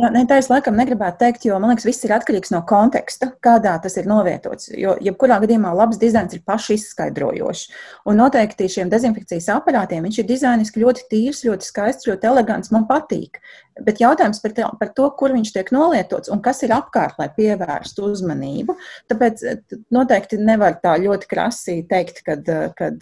[0.00, 3.26] Jā, ne, tā es laikam negribētu teikt, jo man liekas, viss ir atkarīgs no konteksta,
[3.44, 4.70] kādā tas ir novietots.
[4.72, 7.66] Jo, jebkurā gadījumā, labs dizains ir paši izskaidrojošs.
[8.08, 12.72] Un noteikti šiem dezinfekcijas aparātiem viņš ir dizainiski ļoti tīrs, ļoti skaists, ļoti elegants.
[12.72, 13.36] Man patīk.
[13.80, 17.30] Bet jautājums par, te, par to, kur viņš tiek nolietots un kas ir apkārt, lai
[17.32, 18.76] pievērstu uzmanību.
[19.08, 19.62] Tāpēc eh,
[19.94, 22.92] noteikti nevar tā ļoti krasi teikt, ka eh,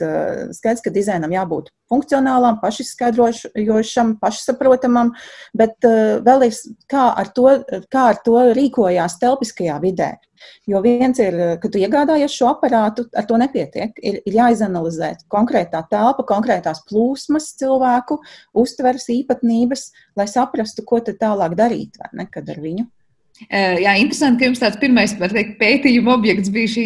[0.55, 5.11] skaidrs, ka dizainam jābūt funkcionālam, pašizskaidrojošam, pašsaprotamam,
[5.59, 6.59] bet vēl ir
[6.91, 7.49] kā ar, to,
[7.91, 10.13] kā ar to rīkojās telpiskajā vidē.
[10.71, 13.97] Jo viens ir, ka tu iegādājies šo aparātu, ar to nepietiek.
[13.99, 18.21] Ir, ir jāizanalizē konkrētā telpa, konkrētās plūsmas cilvēku,
[18.63, 22.89] uztveres īpatnības, lai saprastu, ko tad tālāk darīt ne, ar viņu.
[23.49, 26.83] Jā, interesanti, ka jums tāds pirmais teikt, pētījuma objekts bija šī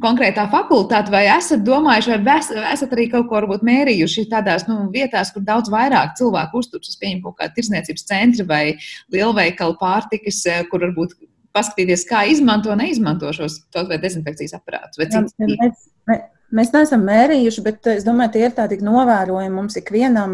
[0.00, 1.12] konkrētā fakultāte.
[1.12, 2.38] Vai esat domājuši, vai
[2.72, 7.20] esat arī kaut ko varbūt mērījuši tādās nu, vietās, kur daudz vairāk cilvēku uzturas, pieņem
[7.26, 8.62] kaut kādu tirsniecības centru vai
[9.12, 10.40] lielveikalu pārtikas,
[10.72, 11.18] kur varbūt
[11.56, 15.34] paskatīties, kā izmanto, neizmanto šos kaut vai dezinfekcijas aparātus citus?
[15.40, 19.52] Mēs, mēs, Mēs neesam mērījuši, bet es domāju, tie ir tādi novērojumi.
[19.54, 20.32] Mums ikvienam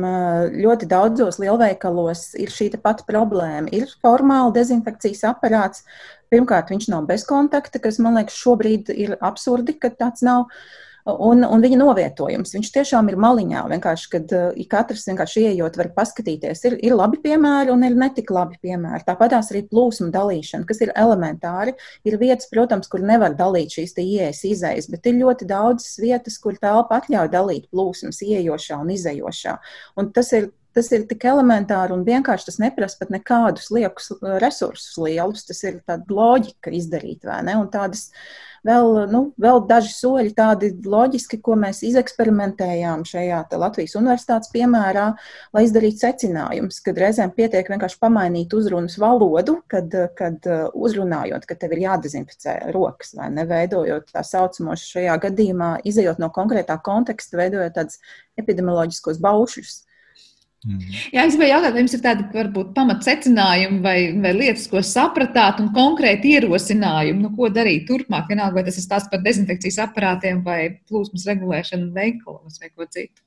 [0.48, 3.68] ļoti daudzos lielveikalos ir šī pati problēma.
[3.76, 5.84] Ir formāli dezinfekcijas aparāts.
[6.32, 10.48] Pirmkārt, viņš nav bez kontakta, kas man liekas šobrīd ir absurdi, ka tāds nav.
[10.48, 12.54] Uh, un, un viņa novietojums.
[12.56, 13.62] Viņš tiešām ir maliņā.
[13.70, 16.64] Vienkārši, kad uh, katrs vienkārši ieejot, var paskatīties.
[16.68, 19.04] Ir, ir labi piemēri un ir netik labi piemēri.
[19.06, 21.76] Tāpat arī plūsmu dalīšana, kas ir elementāri.
[22.08, 26.58] Ir vietas, protams, kur nevar dalīt šīs ieejas, izējas, bet ir ļoti daudzas vietas, kur
[26.60, 29.58] telpa atļauj dalīt plūsmas, ieejošā un izējošā.
[30.00, 34.12] Un tas ir tas ir tik elementāri un vienkārši tas neprasa pat nekādus liekus
[34.42, 35.46] resursus lielus.
[35.48, 37.56] Tas ir tāda loģika izdarīt, vai ne?
[37.62, 38.10] Un tādas
[38.66, 45.06] vēl, nu, vēl daži soļi tādi loģiski, ko mēs izeksperimentējām šajā Latvijas universitātes piemērā,
[45.56, 51.76] lai izdarītu secinājumus, kad reizēm pietiek vienkārši pamainīt uzrunas valodu, kad, kad uzrunājot, ka tev
[51.76, 58.00] ir jādezinficē rokas vai neveidojot tā saucamos šajā gadījumā, izējot no konkrētā konteksta, veidojot tādus
[58.40, 59.82] epidemioloģiskos baušļus.
[60.66, 60.94] Mm.
[61.14, 65.60] Jā, es gribēju jautāt, vai jums ir tādi varbūt pamatsecinājumi vai, vai lietas, ko sapratāt,
[65.62, 70.42] un konkrēti ierosinājumi, nu, ko darīt turpmāk, vienalga, vai tas ir stāsts par dezinfekcijas aparātiem
[70.46, 73.25] vai plūsmas regulēšanu veikalos vai ko citu.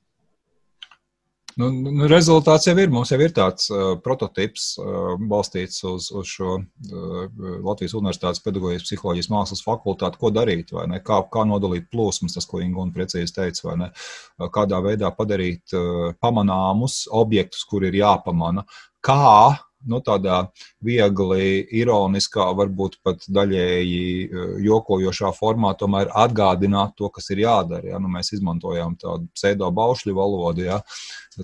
[1.58, 2.90] Nu, nu, rezultāts jau ir.
[2.92, 7.24] Mums jau ir tāds uh, prototyps uh, balstīts uz, uz šo uh,
[7.66, 11.00] Latvijas Universitātes pedagoģijas psiholoģijas mākslas fakultāti, ko darīt, vai ne?
[11.04, 13.90] Kā, kā nodalīt plūsmas, tas, ko Inga un precīzi teica, vai ne?
[14.38, 18.66] Uh, kādā veidā padarīt uh, pamanāmus objektus, kur ir jāpamana.
[19.04, 20.42] Kā nu, tādā
[20.84, 27.94] viegli, ironiskā, varbūt pat daļēji eh, jokojošā formā, tomēr atgādināt to, kas ir jādara.
[27.94, 28.00] Ja?
[28.02, 30.80] Nu, mēs izmantojām tādu pseido baušļu valodu, ja?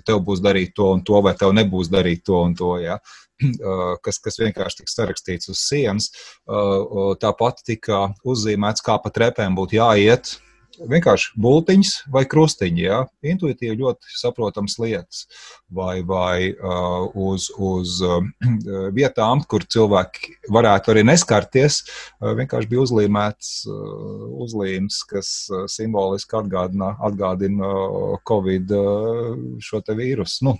[0.05, 2.75] tev būs darīt to un to, vai tev nebūs darīt to un to.
[2.83, 2.99] Ja?
[3.41, 6.11] Eh, kas, kas vienkārši tika sarakstīts uz sienas.
[6.49, 10.37] Eh, tāpat tika uzzīmēts, kā pa trepēm būtu jāiet,
[10.85, 12.83] vienkārši būtiņas vai krustiņi.
[12.83, 12.99] Ja?
[13.25, 15.25] Intuitīvi ļoti saprotams lietas.
[15.73, 18.21] Vai, vai uh, uz, uz uh,
[18.97, 26.39] vietām, kur cilvēki varētu arī neskarties, uh, vienkārši bija uzlīmēts uh, uzlīmes, kas uh, simboliski
[26.39, 30.47] atgādina, atgādina uh, Covid uh, šo te vīrusu.
[30.47, 30.57] Nu,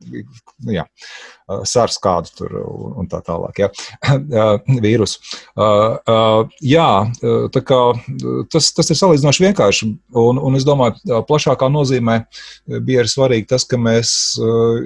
[0.00, 0.84] Nu jā,
[1.68, 2.54] sars kādu tur
[3.00, 3.68] un tā tālāk, jā,
[4.84, 5.20] vīrusu.
[6.64, 6.90] Jā,
[7.52, 7.80] tā kā
[8.52, 9.90] tas, tas ir salīdzinoši vienkārši,
[10.22, 12.22] un, un es domāju, plašākā nozīmē
[12.86, 14.14] bija arī svarīgi tas, ka mēs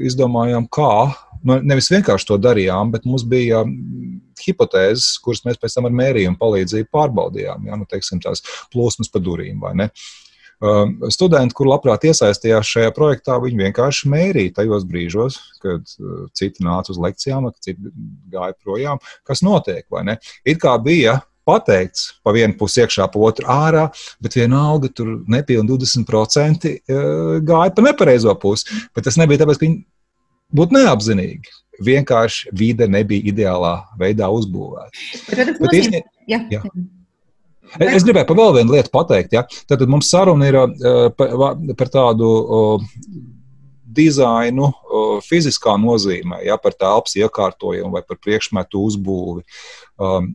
[0.09, 0.91] izdomājām, kā,
[1.47, 3.63] nu, nevis vienkārši to darījām, bet mums bija
[4.45, 8.43] hipotēzes, kuras mēs pēc tam ar mērījumu palīdzību pārbaudījām, jā, nu, teiksim, tās
[8.75, 9.91] plūsmas pa durīm vai ne.
[9.95, 10.24] Uh,
[11.13, 16.95] studenti, kur labprāt iesaistījās šajā projektā, viņi vienkārši mērīja tajos brīžos, kad uh, citi nāca
[16.95, 17.95] uz lekcijām, kad citi
[18.33, 19.87] gāja projām, kas notiek.
[20.45, 23.89] It kā bija pateikts, pa vienu pusi iekšā, pa otru ārā,
[24.25, 27.03] bet vienalga tur nepilnīgi 20% uh,
[27.45, 28.85] gāja pa nepareizo pusi.
[28.97, 29.79] Bet tas nebija tāpēc, ka viņi
[30.55, 31.61] būtu neapzinīgi.
[31.85, 35.07] Vienkārši vide nebija ideālā veidā uzbūvēta.
[35.27, 36.45] Bet, bet īstenībā, jā.
[36.55, 36.61] Jā.
[37.79, 39.35] Es, es gribēju par vēl vienu lietu pateikt.
[39.35, 39.45] Ja?
[39.71, 42.29] Tad mums saruna ir uh, par, par tādu
[43.95, 44.71] dizainu
[45.25, 49.45] fiziskā nozīmē, ja, par telpas iekārtojumu vai par priekšmetu uzbūvi.
[50.03, 50.33] Um,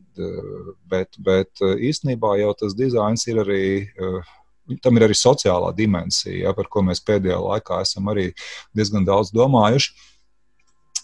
[0.88, 3.64] bet, bet īstenībā jau tas dizains ir arī.
[4.00, 4.36] Uh,
[4.84, 8.28] Tam ir arī sociālā dimensija, ja, par ko mēs pēdējā laikā esam arī
[8.76, 9.88] diezgan daudz domājuši.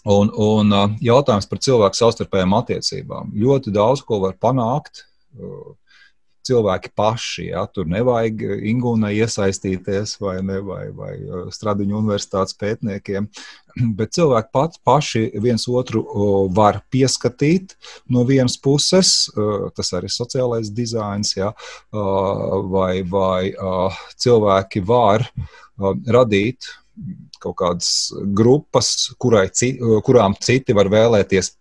[0.07, 0.71] Un, un
[1.03, 3.33] jautājums par cilvēku savstarpējām attiecībām.
[3.35, 5.03] Ļoti daudz ko var panākt,
[6.47, 7.49] cilvēki paši.
[7.51, 7.65] Ja?
[7.71, 13.27] Tur nevajag Ingūnai iesaistīties vai, ne, vai, vai uh, Stradiņu universitātes pētniekiem,
[13.99, 16.03] bet cilvēki pat paši viens otru
[16.55, 17.75] var pieskatīt
[18.13, 19.29] no vienas puses,
[19.77, 21.51] tas arī sociālais dizains, ja?
[21.91, 23.51] Vai, vai
[24.17, 25.25] cilvēki var
[25.77, 26.69] radīt
[27.41, 27.91] kaut kādas
[28.33, 29.45] grupas, kurai,
[30.05, 31.51] kurām citi var vēlēties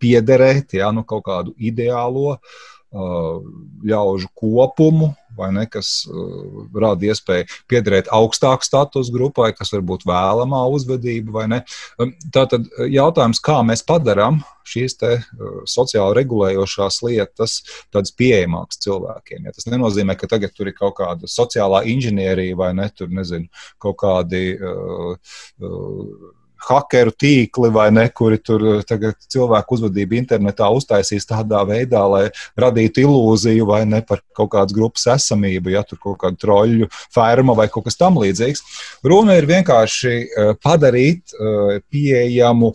[0.00, 2.56] piederēt, ja, nu, kaut kādu ideālo uh,
[2.94, 5.12] ļaužu kopumu,
[5.52, 11.44] ne, kas uh, rada iespēju piederēt augstāku statusu grupai, kas var būt vēlamā uzvedība.
[12.00, 17.58] Um, tātad jautājums, kā mēs padarām šīs te, uh, sociāli regulējošās lietas
[17.94, 19.44] tādas pieejamas cilvēkiem.
[19.46, 23.50] Ja tas nenozīmē, ka tagad tur ir kaut kāda sociālā inženierija vai ne, tur nezinu,
[23.82, 24.48] kaut kādi.
[24.56, 26.34] Uh, uh,
[26.66, 32.24] hakeru tīkli vai ne, kuri tur eh, cilvēku uzvedību internetā uztaisīs tādā veidā, lai
[32.58, 37.56] radītu ilūziju vai ne par kaut kādas grupas esamību, ja tur kaut kāda troļļu ferma
[37.58, 38.64] vai kaut kas tam līdzīgs.
[39.06, 42.72] Runa ir vienkārši eh, padarīt eh, pieejamu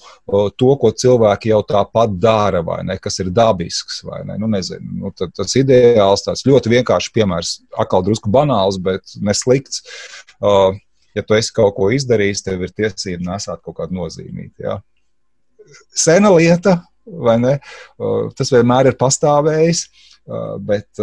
[0.58, 4.38] to, ko cilvēki jau tāpat dara, vai ne, kas ir dabisks, vai ne.
[4.42, 9.84] Nu, nezinu, nu, tas ideāls, tāds ļoti vienkāršs piemērs, atkal drusku banāls, bet neslikts.
[10.42, 10.72] Uh,
[11.16, 14.54] ja tu esi kaut ko izdarījis, tev ir tiesība nesāt kaut kādu nozīmīgu.
[14.64, 14.78] Ja?
[15.96, 17.58] Sena lieta, vai ne?
[18.38, 19.86] Tas vienmēr ir pastāvējis,
[20.68, 21.02] bet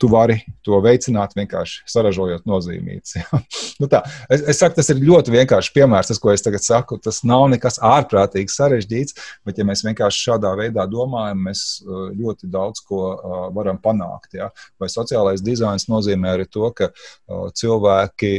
[0.00, 3.16] tu vari to veicināt vienkārši saražojot nozīmītas.
[3.18, 3.40] Ja?
[3.82, 4.02] nu tā,
[4.32, 6.98] es, es saku, tas ir ļoti vienkāršs piemērs, tas, ko es tagad saku.
[7.02, 12.50] Tas nav nekas ārprātīgi sarežģīts, bet ja mēs vienkārši šādā veidā domājam, mēs uh, ļoti
[12.52, 14.34] daudz ko uh, varam panākt.
[14.40, 14.50] Ja?
[14.80, 18.34] Vai sociālais dizains nozīmē arī to, ka uh, cilvēki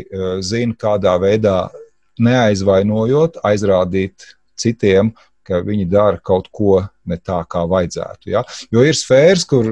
[0.46, 1.70] zina, kādā veidā
[2.22, 4.28] neaizvainojot, aizrādīt
[4.60, 5.14] citiem
[5.46, 8.30] ka viņi dara kaut ko ne tā, kā vajadzētu.
[8.34, 8.44] Ja?
[8.74, 9.70] Jo ir sfēras, kur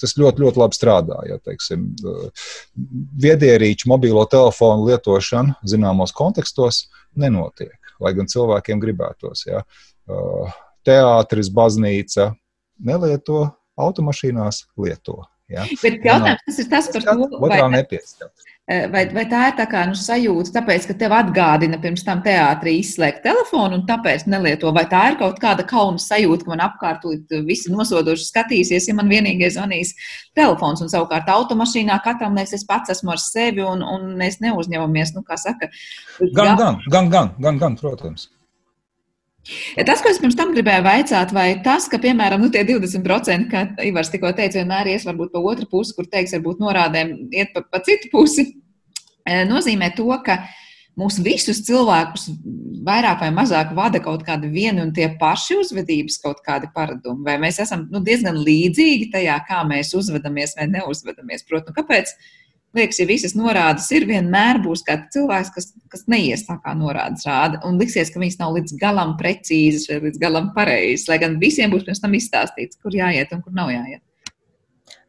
[0.00, 1.18] tas ļoti, ļoti labi strādā.
[1.28, 1.90] Ja, teiksim,
[3.24, 6.84] viedierīču, mobilo telefonu lietošana zināmos kontekstos
[7.18, 9.46] nenotiek, lai gan cilvēkiem gribētos.
[9.48, 9.64] Ja?
[10.84, 12.32] Teātris, baznīca
[12.84, 13.46] nelieto,
[13.80, 15.22] automašīnās lieto.
[15.50, 15.66] Ja?
[15.82, 18.53] Bet jautājums, tas ir tas, par ko otrā nepieskatās.
[18.64, 22.22] Eh, vai, vai tā ir tā kā nu, sajūta, tāpēc, ka tev atgādina pirms tam
[22.24, 24.70] teātrī izslēgt telefonu un tāpēc nelieto?
[24.72, 27.04] Vai tā ir kaut kāda kauna sajūta, ka man apkārt
[27.44, 29.92] visi nosodoši skatīsies, ja man vienīgais zvanīs
[30.32, 35.12] telefons un savukārt automašīnā katram liekas, es pats esmu ar sevi un, un mēs neuzņemamies,
[35.18, 35.68] nu, kā saka.
[36.24, 38.30] Gan, gan, gan, gan, gan, gan protams.
[39.84, 43.64] Tas, ko es pirms tam gribēju vaicāt, vai tas, ka, piemēram, nu, tie 20%, kā
[43.84, 47.64] Ivars tikko teica, vienmēr ies varbūt pa otru pusi, kur teiks, varbūt norādēm iet pa,
[47.68, 48.46] pa citu pusi,
[49.28, 50.40] e, nozīmē to, ka
[50.98, 52.28] mūsu visus cilvēkus
[52.86, 57.36] vairāk vai mazāk vada kaut kādi vieni un tie paši uzvedības kaut kādi paradumi, vai
[57.42, 61.44] mēs esam nu, diezgan līdzīgi tajā, kā mēs uzvedamies vai neuzvedamies.
[61.48, 62.14] Protams, nu, kāpēc?
[62.76, 67.26] Liekas, ja visas norādes ir, vienmēr būs kāds cilvēks, kas, kas neies tā kā norādes
[67.28, 71.38] rāda, un liksies, ka viņas nav līdz galam precīzas vai līdz galam pareizas, lai gan
[71.42, 74.02] visiem būs pirms tam izstāstīts, kur jāiet un kur nav jāiet.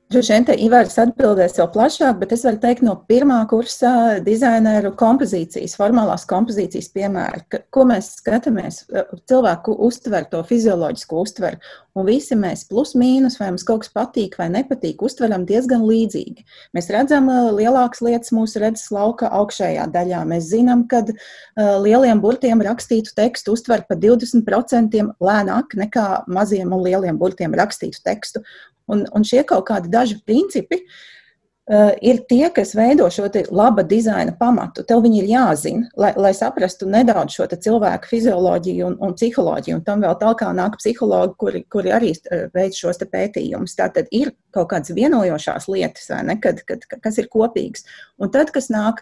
[0.05, 4.91] Droši vien te Ivars atbildēs jau plašāk, bet es varu teikt no pirmā kursa dizaineru
[4.99, 7.41] kompozīcijas, formālās kompozīcijas piemēra,
[7.73, 8.83] ko mēs skatāmies,
[9.25, 11.57] cilvēku uztver to fizioloģisku uztveru,
[11.97, 16.45] un visi mēs plus mīnus, vai mums kaut kas patīk vai nepatīk, uztveram diezgan līdzīgi.
[16.77, 20.21] Mēs redzam lielākas lietas mūsu redzes lauka augšējā daļā.
[20.29, 21.17] Mēs zinām, ka uh,
[21.81, 28.45] lieliem burtiem rakstītu tekstu uztver pa 20% lēnāk nekā maziem un lieliem burtiem rakstītu tekstu.
[28.91, 34.35] Un, un šie kaut kādi daži principi uh, ir tie, kas veido šo laba dizaina
[34.37, 34.83] pamatu.
[34.85, 39.79] Tev viņi ir jāzina, lai, lai saprastu nedaudz šo cilvēku fizioloģiju un, un psiholoģiju.
[39.79, 43.77] Un tam vēl tālāk nāk psihologi, kuri, kuri arī eh, veic šos pētījumus.
[43.79, 47.87] Tātad ir kaut kādas vienojošās lietas, ne, kad, kad, kas ir kopīgas.
[48.21, 49.01] Un tad, kas nāk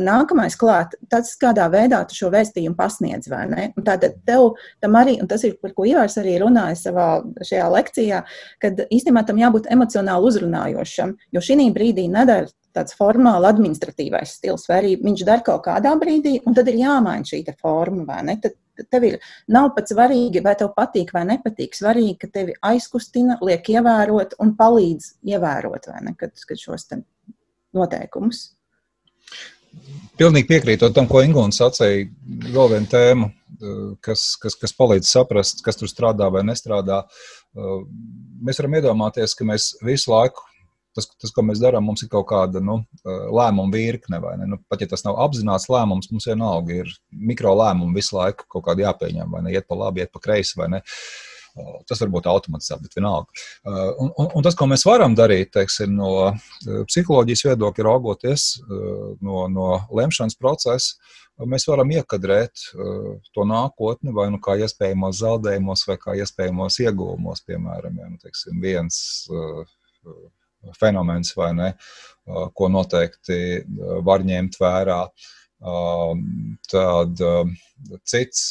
[0.00, 3.66] nākamais klāt, tas, kādā veidā tu šo vēstījumu pasniedz, vai ne?
[3.76, 7.08] Un tātad tev tam arī, un tas ir, par ko Ivārs arī runāja savā
[7.42, 8.22] šajā lekcijā,
[8.62, 14.78] kad īstenībā tam jābūt emocionāli uzrunājošam, jo šī brīdī nedara tāds formāli administratīvais stils, vai
[14.80, 18.38] arī viņš dara kaut kādā brīdī, un tad ir jāmaina šī forma, vai ne?
[18.40, 18.56] Tad
[18.90, 19.18] tev ir,
[19.52, 21.76] nav pat svarīgi, vai tev patīk vai nepatīk.
[21.76, 26.88] Svarīgi, ka tevi aizkustina, liek ievērot un palīdz ievērot, vai ne, kad, kad šos
[27.76, 28.46] noteikumus.
[30.20, 32.06] Pilnīgi piekrītot tam, ko Ingūna sacīja,
[32.52, 33.30] vēl viena tēma,
[34.04, 37.02] kas, kas, kas palīdz saprast, kas tur strādā vai nestrādā.
[38.42, 40.44] Mēs varam iedomāties, ka mēs visu laiku,
[40.96, 44.20] tas, tas ko mēs darām, mums ir kaut kāda nu, lēmuma virkne.
[44.48, 46.92] Nu, pat ja tas nav apzināts lēmums, mums vienalga ir
[47.32, 50.60] mikro lēmumi visu laiku kaut kādi jāpieņem, vai ne iet pa labi, iet pa kreisi.
[51.88, 53.28] Tas var būt automatizēts, bet vienalga.
[53.66, 56.38] Uh, un, un, un tas, ko mēs varam darīt, teiksim, no uh,
[56.88, 60.96] psiholoģijas viedokļa raugoties, uh, no, no lemšanas procesa,
[61.48, 62.60] mēs varam iekadrēt
[63.34, 67.40] to nākotni vai nu kā iespējamos zaudējumos, vai kā iespējamos ieguvumos.
[67.48, 69.00] Piemēram, ja, nu, teiksim, viens
[70.78, 71.70] fenomens vai ne,
[72.54, 73.40] ko noteikti
[74.06, 75.00] var ņemt vērā
[76.72, 77.22] Tad
[78.08, 78.48] cits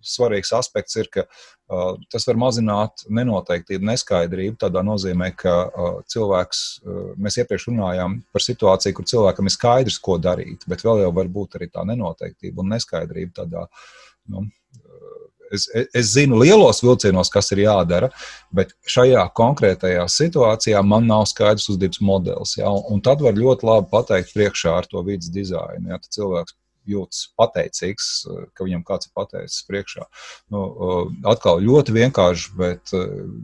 [0.00, 1.24] svarīgs aspekts ir, ka
[2.10, 4.56] tas var mazināt nenoteiktību, neskaidrību.
[4.60, 5.54] Tādā nozīmē, ka
[6.12, 6.62] cilvēks,
[7.20, 11.30] mēs iepriekš runājām par situāciju, kur cilvēkam ir skaidrs, ko darīt, bet vēl jau var
[11.32, 13.66] būt arī tā nenoteiktība un neskaidrība tādā.
[14.28, 14.44] Nu,
[15.54, 18.10] es, es zinu lielos vilcienos, kas ir jādara,
[18.54, 22.56] bet šajā konkrētajā situācijā man nav skaidrs uzdevums modelis.
[22.60, 22.70] Ja?
[22.70, 25.92] Un tad var ļoti labi pateikt priekšā ar to vidas dizainu.
[25.92, 26.00] Ja?
[26.00, 26.56] Tad cilvēks
[26.92, 28.10] jūtas pateicīgs,
[28.54, 30.06] ka viņam kāds ir pateicis priekšā.
[30.54, 30.62] Nu,
[31.30, 32.94] atkal ļoti vienkārši, bet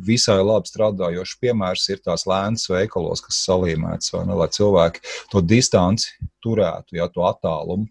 [0.06, 6.16] visai labi strādājošs piemērs ir tās lēnas veikalos, kas salīmētas, ne, lai cilvēki to distanci
[6.46, 7.88] turētu, ja to attālumu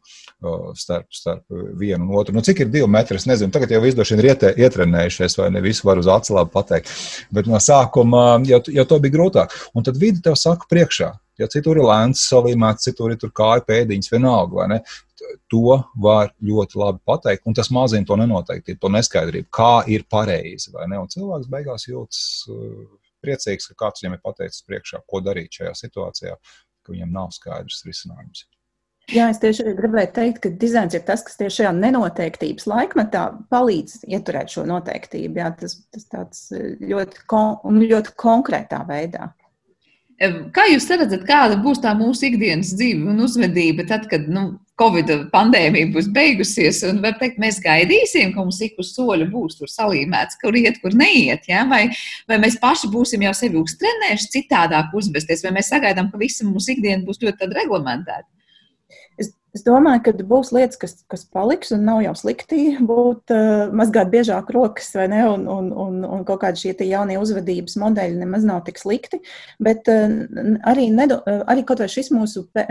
[0.80, 1.44] starp, starp
[1.80, 2.36] vienu un otru.
[2.36, 3.20] Nu, cik ir divi metri?
[3.20, 6.92] Es nezinu, tagad jau izdoši ir iete, ietrenējušies, vai ne visu var uz labi pateikt.
[7.36, 9.56] Bet no sākuma jau, jau to bija grūtāk.
[9.76, 11.12] Un tad vidi tev saka priekšā.
[11.42, 14.56] Ja citur ir lēns, salīmēts, citur ir kāja pēdiņas, vienalga
[15.52, 20.74] to var ļoti labi pateikt, un tas mazina to nenoteiktību, to neskaidrību, kā ir pareizi.
[20.76, 22.82] Un cilvēks beigās jūtas uh,
[23.26, 26.36] priecīgs, ka kāds viņam ir pateicis priekšā, ko darīt šajā situācijā,
[26.86, 28.46] ka viņam nav skaidrs risinājums.
[29.14, 34.00] Jā, es tieši gribēju teikt, ka dizains ir tas, kas tieši šajā nenoteiktības laikmetā palīdz
[34.10, 35.42] ieturēt šo noteiktību.
[35.44, 39.30] Jā, tas tas tāds uh, ļoti, kon ļoti konkrētā veidā.
[40.56, 45.12] Kā jūs redzat, kāda būs tā mūsu ikdienas dzīve un uzvedība tad, kad nu, Covid
[45.32, 46.82] pandēmija būs beigusies?
[46.90, 50.82] Un var teikt, mēs gaidīsim, ka mums ik uz soļa būs tur salīmēts, kur iet,
[50.84, 51.48] kur neiet.
[51.48, 51.64] Ja?
[51.70, 51.86] Vai,
[52.30, 56.76] vai mēs paši būsim jau sevi uztrenējuši citādāk uzvesties, vai mēs sagaidām, ka visa mūsu
[56.76, 58.28] ikdiena būs ļoti reglamentēta?
[59.56, 64.10] Es domāju, ka būs lietas, kas, kas paliks, un nav jau slikti būt uh, mazgāt
[64.12, 65.22] biežāk rokas, vai ne?
[65.32, 69.22] Un, un, un, un kaut kādi šie jaunie uzvedības modeļi nemaz nav tik slikti.
[69.64, 70.12] Bet uh,
[70.68, 72.50] arī, nedo, uh, arī kaut vai šis mūsu.
[72.52, 72.68] Pe,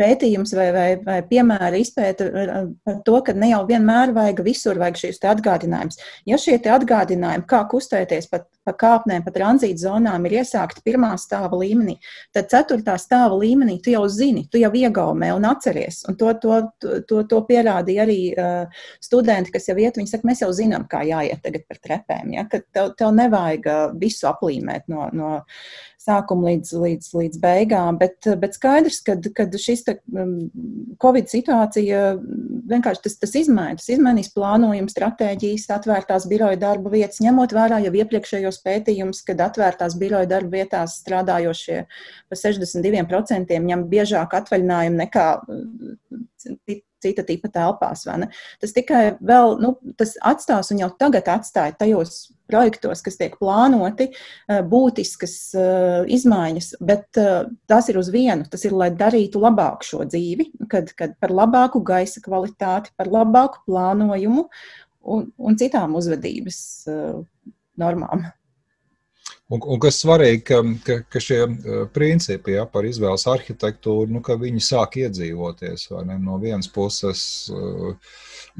[0.00, 2.26] pētījums vai, vai, vai piemēra izpēta
[2.84, 6.00] par to, ka ne jau vienmēr vajag visur vajag šīs atgādinājumus.
[6.28, 11.58] Ja šie atgādinājumi, kā kustēties pa, pa kāpnēm, pa tranzīta zonām, ir iesākti pirmā stāva
[11.60, 11.96] līmenī,
[12.34, 16.02] tad ceturtā stāva līmenī tu jau zini, tu jau iegaumē un atceries.
[16.10, 16.60] Un to, to,
[17.08, 21.04] to, to pierādīja arī uh, studenti, kas jau iet, viņi saka, mēs jau zinām, kā
[21.06, 22.48] jāiet tagad par trepēm, ja?
[22.50, 23.70] ka tev, tev nevajag
[24.00, 25.34] visu aplīmēt no, no
[26.04, 27.98] sākuma līdz, līdz, līdz beigām.
[28.00, 30.34] Bet, bet skaidrs, ka šis te, um,
[31.02, 32.02] Covid situācija
[32.70, 33.78] vienkārši tas, tas izmaina.
[33.80, 39.96] Tas izmainīs plānojumu, stratēģijas, atvērtās biroja darba vietas, ņemot vērā jau iepriekšējos pētījumus, kad atvērtās
[40.00, 41.80] biroja darba vietās strādājošie
[42.28, 45.26] pa 62% ņem biežāk atvaļinājumu nekā
[47.04, 48.06] cita tipa telpās.
[48.60, 54.10] Tas tikai vēl, nu, tas atstās un jau tagad atstāja tajos projektos, kas tiek plānoti,
[54.12, 58.46] eh, būtiskas eh, izmaiņas, bet eh, tas ir uz vienu.
[58.50, 63.64] Tas ir, lai darītu labāku šo dzīvi, kad, kad par labāku gaisa kvalitāti, par labāku
[63.68, 64.48] plānojumu
[65.14, 66.58] un, un citām uzvedības
[67.80, 68.28] normām.
[69.54, 71.40] Un, un kas svarīgi, ka, ka, ka šie
[71.94, 75.90] principi ja, par izvēles arhitektūru, nu, ka viņi sāk iedzīvoties.
[76.24, 77.20] No vienas puses,
[77.52, 77.92] uh,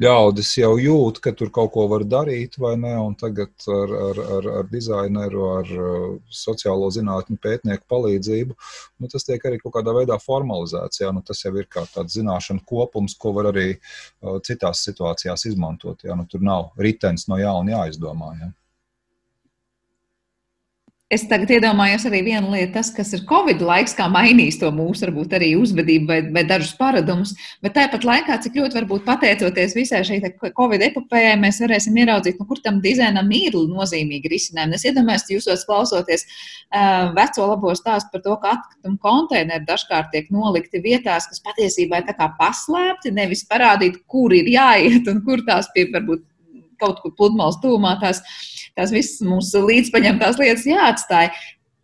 [0.01, 2.93] ļaudis jau jūt, ka tur kaut ko var darīt, vai ne?
[3.01, 6.09] Un tagad ar, ar, ar, ar dizaineru, ar uh,
[6.43, 8.55] sociālo zinātņu pētnieku palīdzību,
[9.01, 11.01] nu, tas tiek arī kaut kādā veidā formalizēts.
[11.03, 13.73] Jā, nu, tas jau ir kā tāds zināšanu kopums, ko var arī
[14.47, 16.05] citās situācijās izmantot.
[16.07, 18.37] Jā, nu, tur nav ritenis no jauna jāizdomā.
[18.43, 18.53] Jā.
[21.13, 25.03] Es tagad iedomājos arī vienu lietu, tas, kas ir Covid laiks, kā mainīs to mūsu,
[25.03, 30.01] varbūt arī uzvedību vai, vai dažus paradumus, bet tāpat laikā, cik ļoti varbūt pateicoties visai
[30.07, 30.17] šai
[30.57, 34.79] Covid epopējai, mēs varēsim ieraudzīt, nu, kur tam dizainam ir nozīmīgi risinājumi.
[34.79, 40.33] Es iedomājos, jūsos klausoties uh, veco labo stāstu par to, ka atkritumu konteineri dažkārt tiek
[40.33, 45.45] nolikti vietās, kas patiesībā ir tā kā paslēpti, nevis parādīt, kur ir jāiet un kur
[45.45, 46.25] tās pie varbūt
[46.81, 48.25] kaut kur pludmales tūmā tās,
[48.77, 51.29] tās visas mūsu līdzpaņemtās lietas jāatstāj.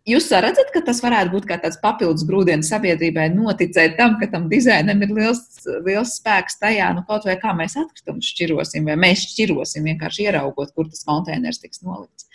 [0.08, 4.48] Jūs redzat, ka tas varētu būt kā tāds papildus grūdienis sabiedrībai, noticēt tam, ka tam
[4.50, 5.44] dizainam ir liels,
[5.86, 10.74] liels spēks tajā, nu, kaut vai kā mēs atkritumus šķirosim, vai mēs šķirosim, vienkārši ieraugot,
[10.74, 12.26] kur tas konteiners tiks nolikts.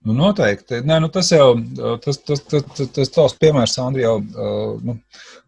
[0.00, 0.78] Nu, noteikti.
[0.88, 1.50] Nē, nu, tas jau
[2.00, 4.14] tas, tas, tas, tas, tas tavs piemērs, Andri, jau
[4.80, 4.94] nu,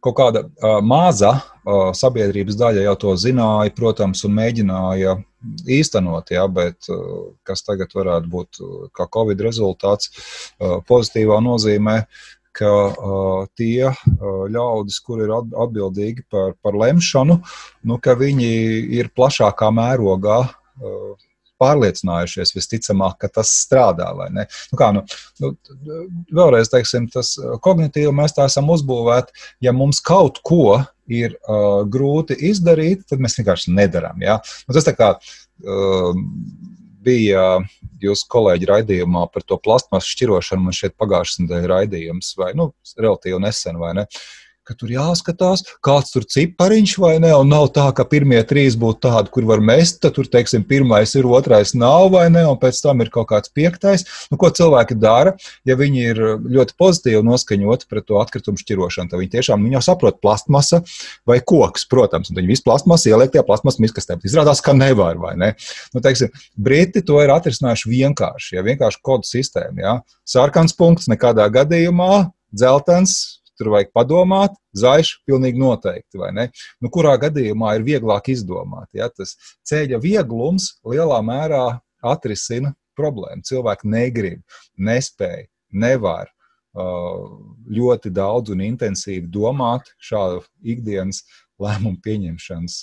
[0.04, 0.42] kaut kāda
[0.84, 1.38] maza
[1.96, 5.16] sabiedrības daļa jau to zināja, protams, un mēģināja
[5.72, 6.90] īstenot, ja, bet
[7.48, 8.60] kas tagad varētu būt
[8.92, 10.12] kā Covid rezultāts
[10.60, 12.02] pozitīvā nozīmē,
[12.52, 17.38] ka uh, tie uh, ļaudis, kur ir atbildīgi par, par lemšanu,
[17.88, 18.52] nu, ka viņi
[18.98, 21.12] ir plašākā mērogā uh,
[21.62, 24.10] pārliecinājušies visticamāk, ka tas strādā.
[24.34, 25.04] Nu, kā, nu,
[25.42, 25.52] nu,
[26.34, 27.34] vēlreiz teiksim, tas
[27.64, 29.34] kognitīvi mēs tā esam uzbūvēti,
[29.64, 30.82] ja mums kaut ko
[31.12, 34.20] ir uh, grūti izdarīt, tad mēs vienkārši nedarām.
[34.24, 34.40] Ja?
[34.66, 36.12] Un tas tā kā uh,
[37.02, 37.46] bija
[38.02, 43.42] jūsu kolēģi raidījumā par to plasmasu šķirošanu, man šeit pagājušas nedēļas raidījums, vai nu, relatīvi
[43.42, 44.06] nesen, vai ne?
[44.06, 47.32] Uh, ka tur jāskatās, kāds tur cipariņš vai ne.
[47.34, 51.14] Un nav tā, ka pirmie trīs būtu tādi, kur var mest, tad tur, teiksim, pirmais
[51.18, 54.06] ir, otrais nav vai ne, un pēc tam ir kaut kāds piektais.
[54.30, 55.34] Nu, ko cilvēki dara,
[55.68, 59.12] ja viņi ir ļoti pozitīvi noskaņoti pret to atkritumu šķirošanu?
[59.12, 60.82] Tad viņi tiešām viņi jau saprot plastmasa
[61.28, 64.18] vai koks, protams, un viņi visu plastmasu ieliek tajā plastmasas miskastē.
[64.22, 65.52] Izrādās, ka nevar, vai ne?
[65.94, 69.82] Nu, teiksim, Briti to ir atrisinājuši vienkārši, ja vienkārši kodu sistēma.
[69.82, 69.98] Ja?
[70.28, 76.20] Sarkans punkts nekādā gadījumā, dzeltens tur vajag padomāt, zaļš pilnīgi noteikti?
[76.82, 78.88] Nu, kurā gadījumā ir vieglāk izdomāt?
[78.96, 79.10] Ja?
[79.12, 79.36] Tas
[79.68, 81.64] ceļa vieglums lielā mērā
[82.02, 83.44] atrisina problēmu.
[83.48, 84.42] Cilvēki negrib,
[84.76, 86.32] nespēj, nevar
[86.72, 91.20] ļoti daudz un intensīvi domāt šādu ikdienas
[91.60, 92.78] lēmumu pieņemšanas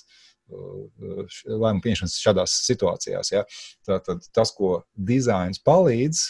[0.49, 3.31] lēmumu pieņemšanas šādās situācijās.
[3.33, 3.43] Ja?
[3.85, 6.23] Tātad tas, ko dizains palīdz,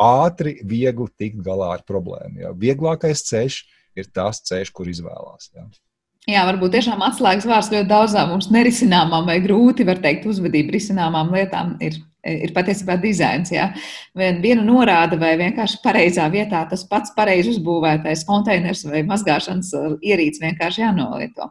[0.00, 2.40] ātri, viegli tikt galā ar problēmu.
[2.44, 2.54] Ja?
[2.56, 3.60] Vieglākais ceļš
[4.00, 5.50] ir tas ceļš, kur izvēlās.
[5.54, 5.66] Ja?
[6.28, 11.32] Jā, varbūt tiešām atslēgas vārds ļoti daudzām mums nerisināmām vai grūti, var teikt, uzvedību risināmām
[11.34, 11.96] lietām ir
[12.26, 13.50] ir patiesībā dizains.
[13.52, 13.70] Ja?
[14.16, 20.42] Viena norāda vai vienkārši pareizā vietā tas pats pareizi uzbūvētais konteiners vai mazgāšanas uh, ierīce
[20.44, 21.50] vienkārši jānolieto.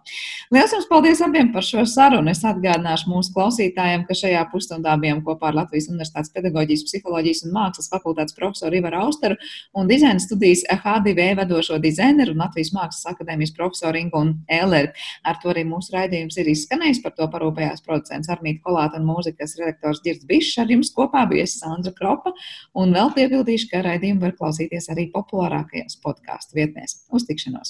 [0.53, 2.32] Lielas jums paldies abiem par šo sarunu.
[2.32, 7.55] Es atgādināšu mūsu klausītājiem, ka šajā pusstundā bijām kopā ar Latvijas Universitātes pedagoģijas, psiholoģijas un
[7.55, 9.39] mākslas fakultātes profesoru Ivaru Austeru
[9.78, 14.93] un dizaina studijas H2V vedošo dizaineru un Latvijas Mākslas akadēmijas profesoru Ingu un Elleri.
[15.28, 17.01] Ar to arī mūsu raidījums ir izskanējis.
[17.03, 21.47] Par to parūpējās producents Armīti Kolāta un mūzikas redaktors Girds Bišs ar jums kopā bija
[21.49, 22.34] Sandra Kropa,
[22.78, 27.01] un vēl piebildīšu, ka raidījumu var klausīties arī populārākajās podkāstu vietnēs.
[27.12, 27.68] Uz tikšanos!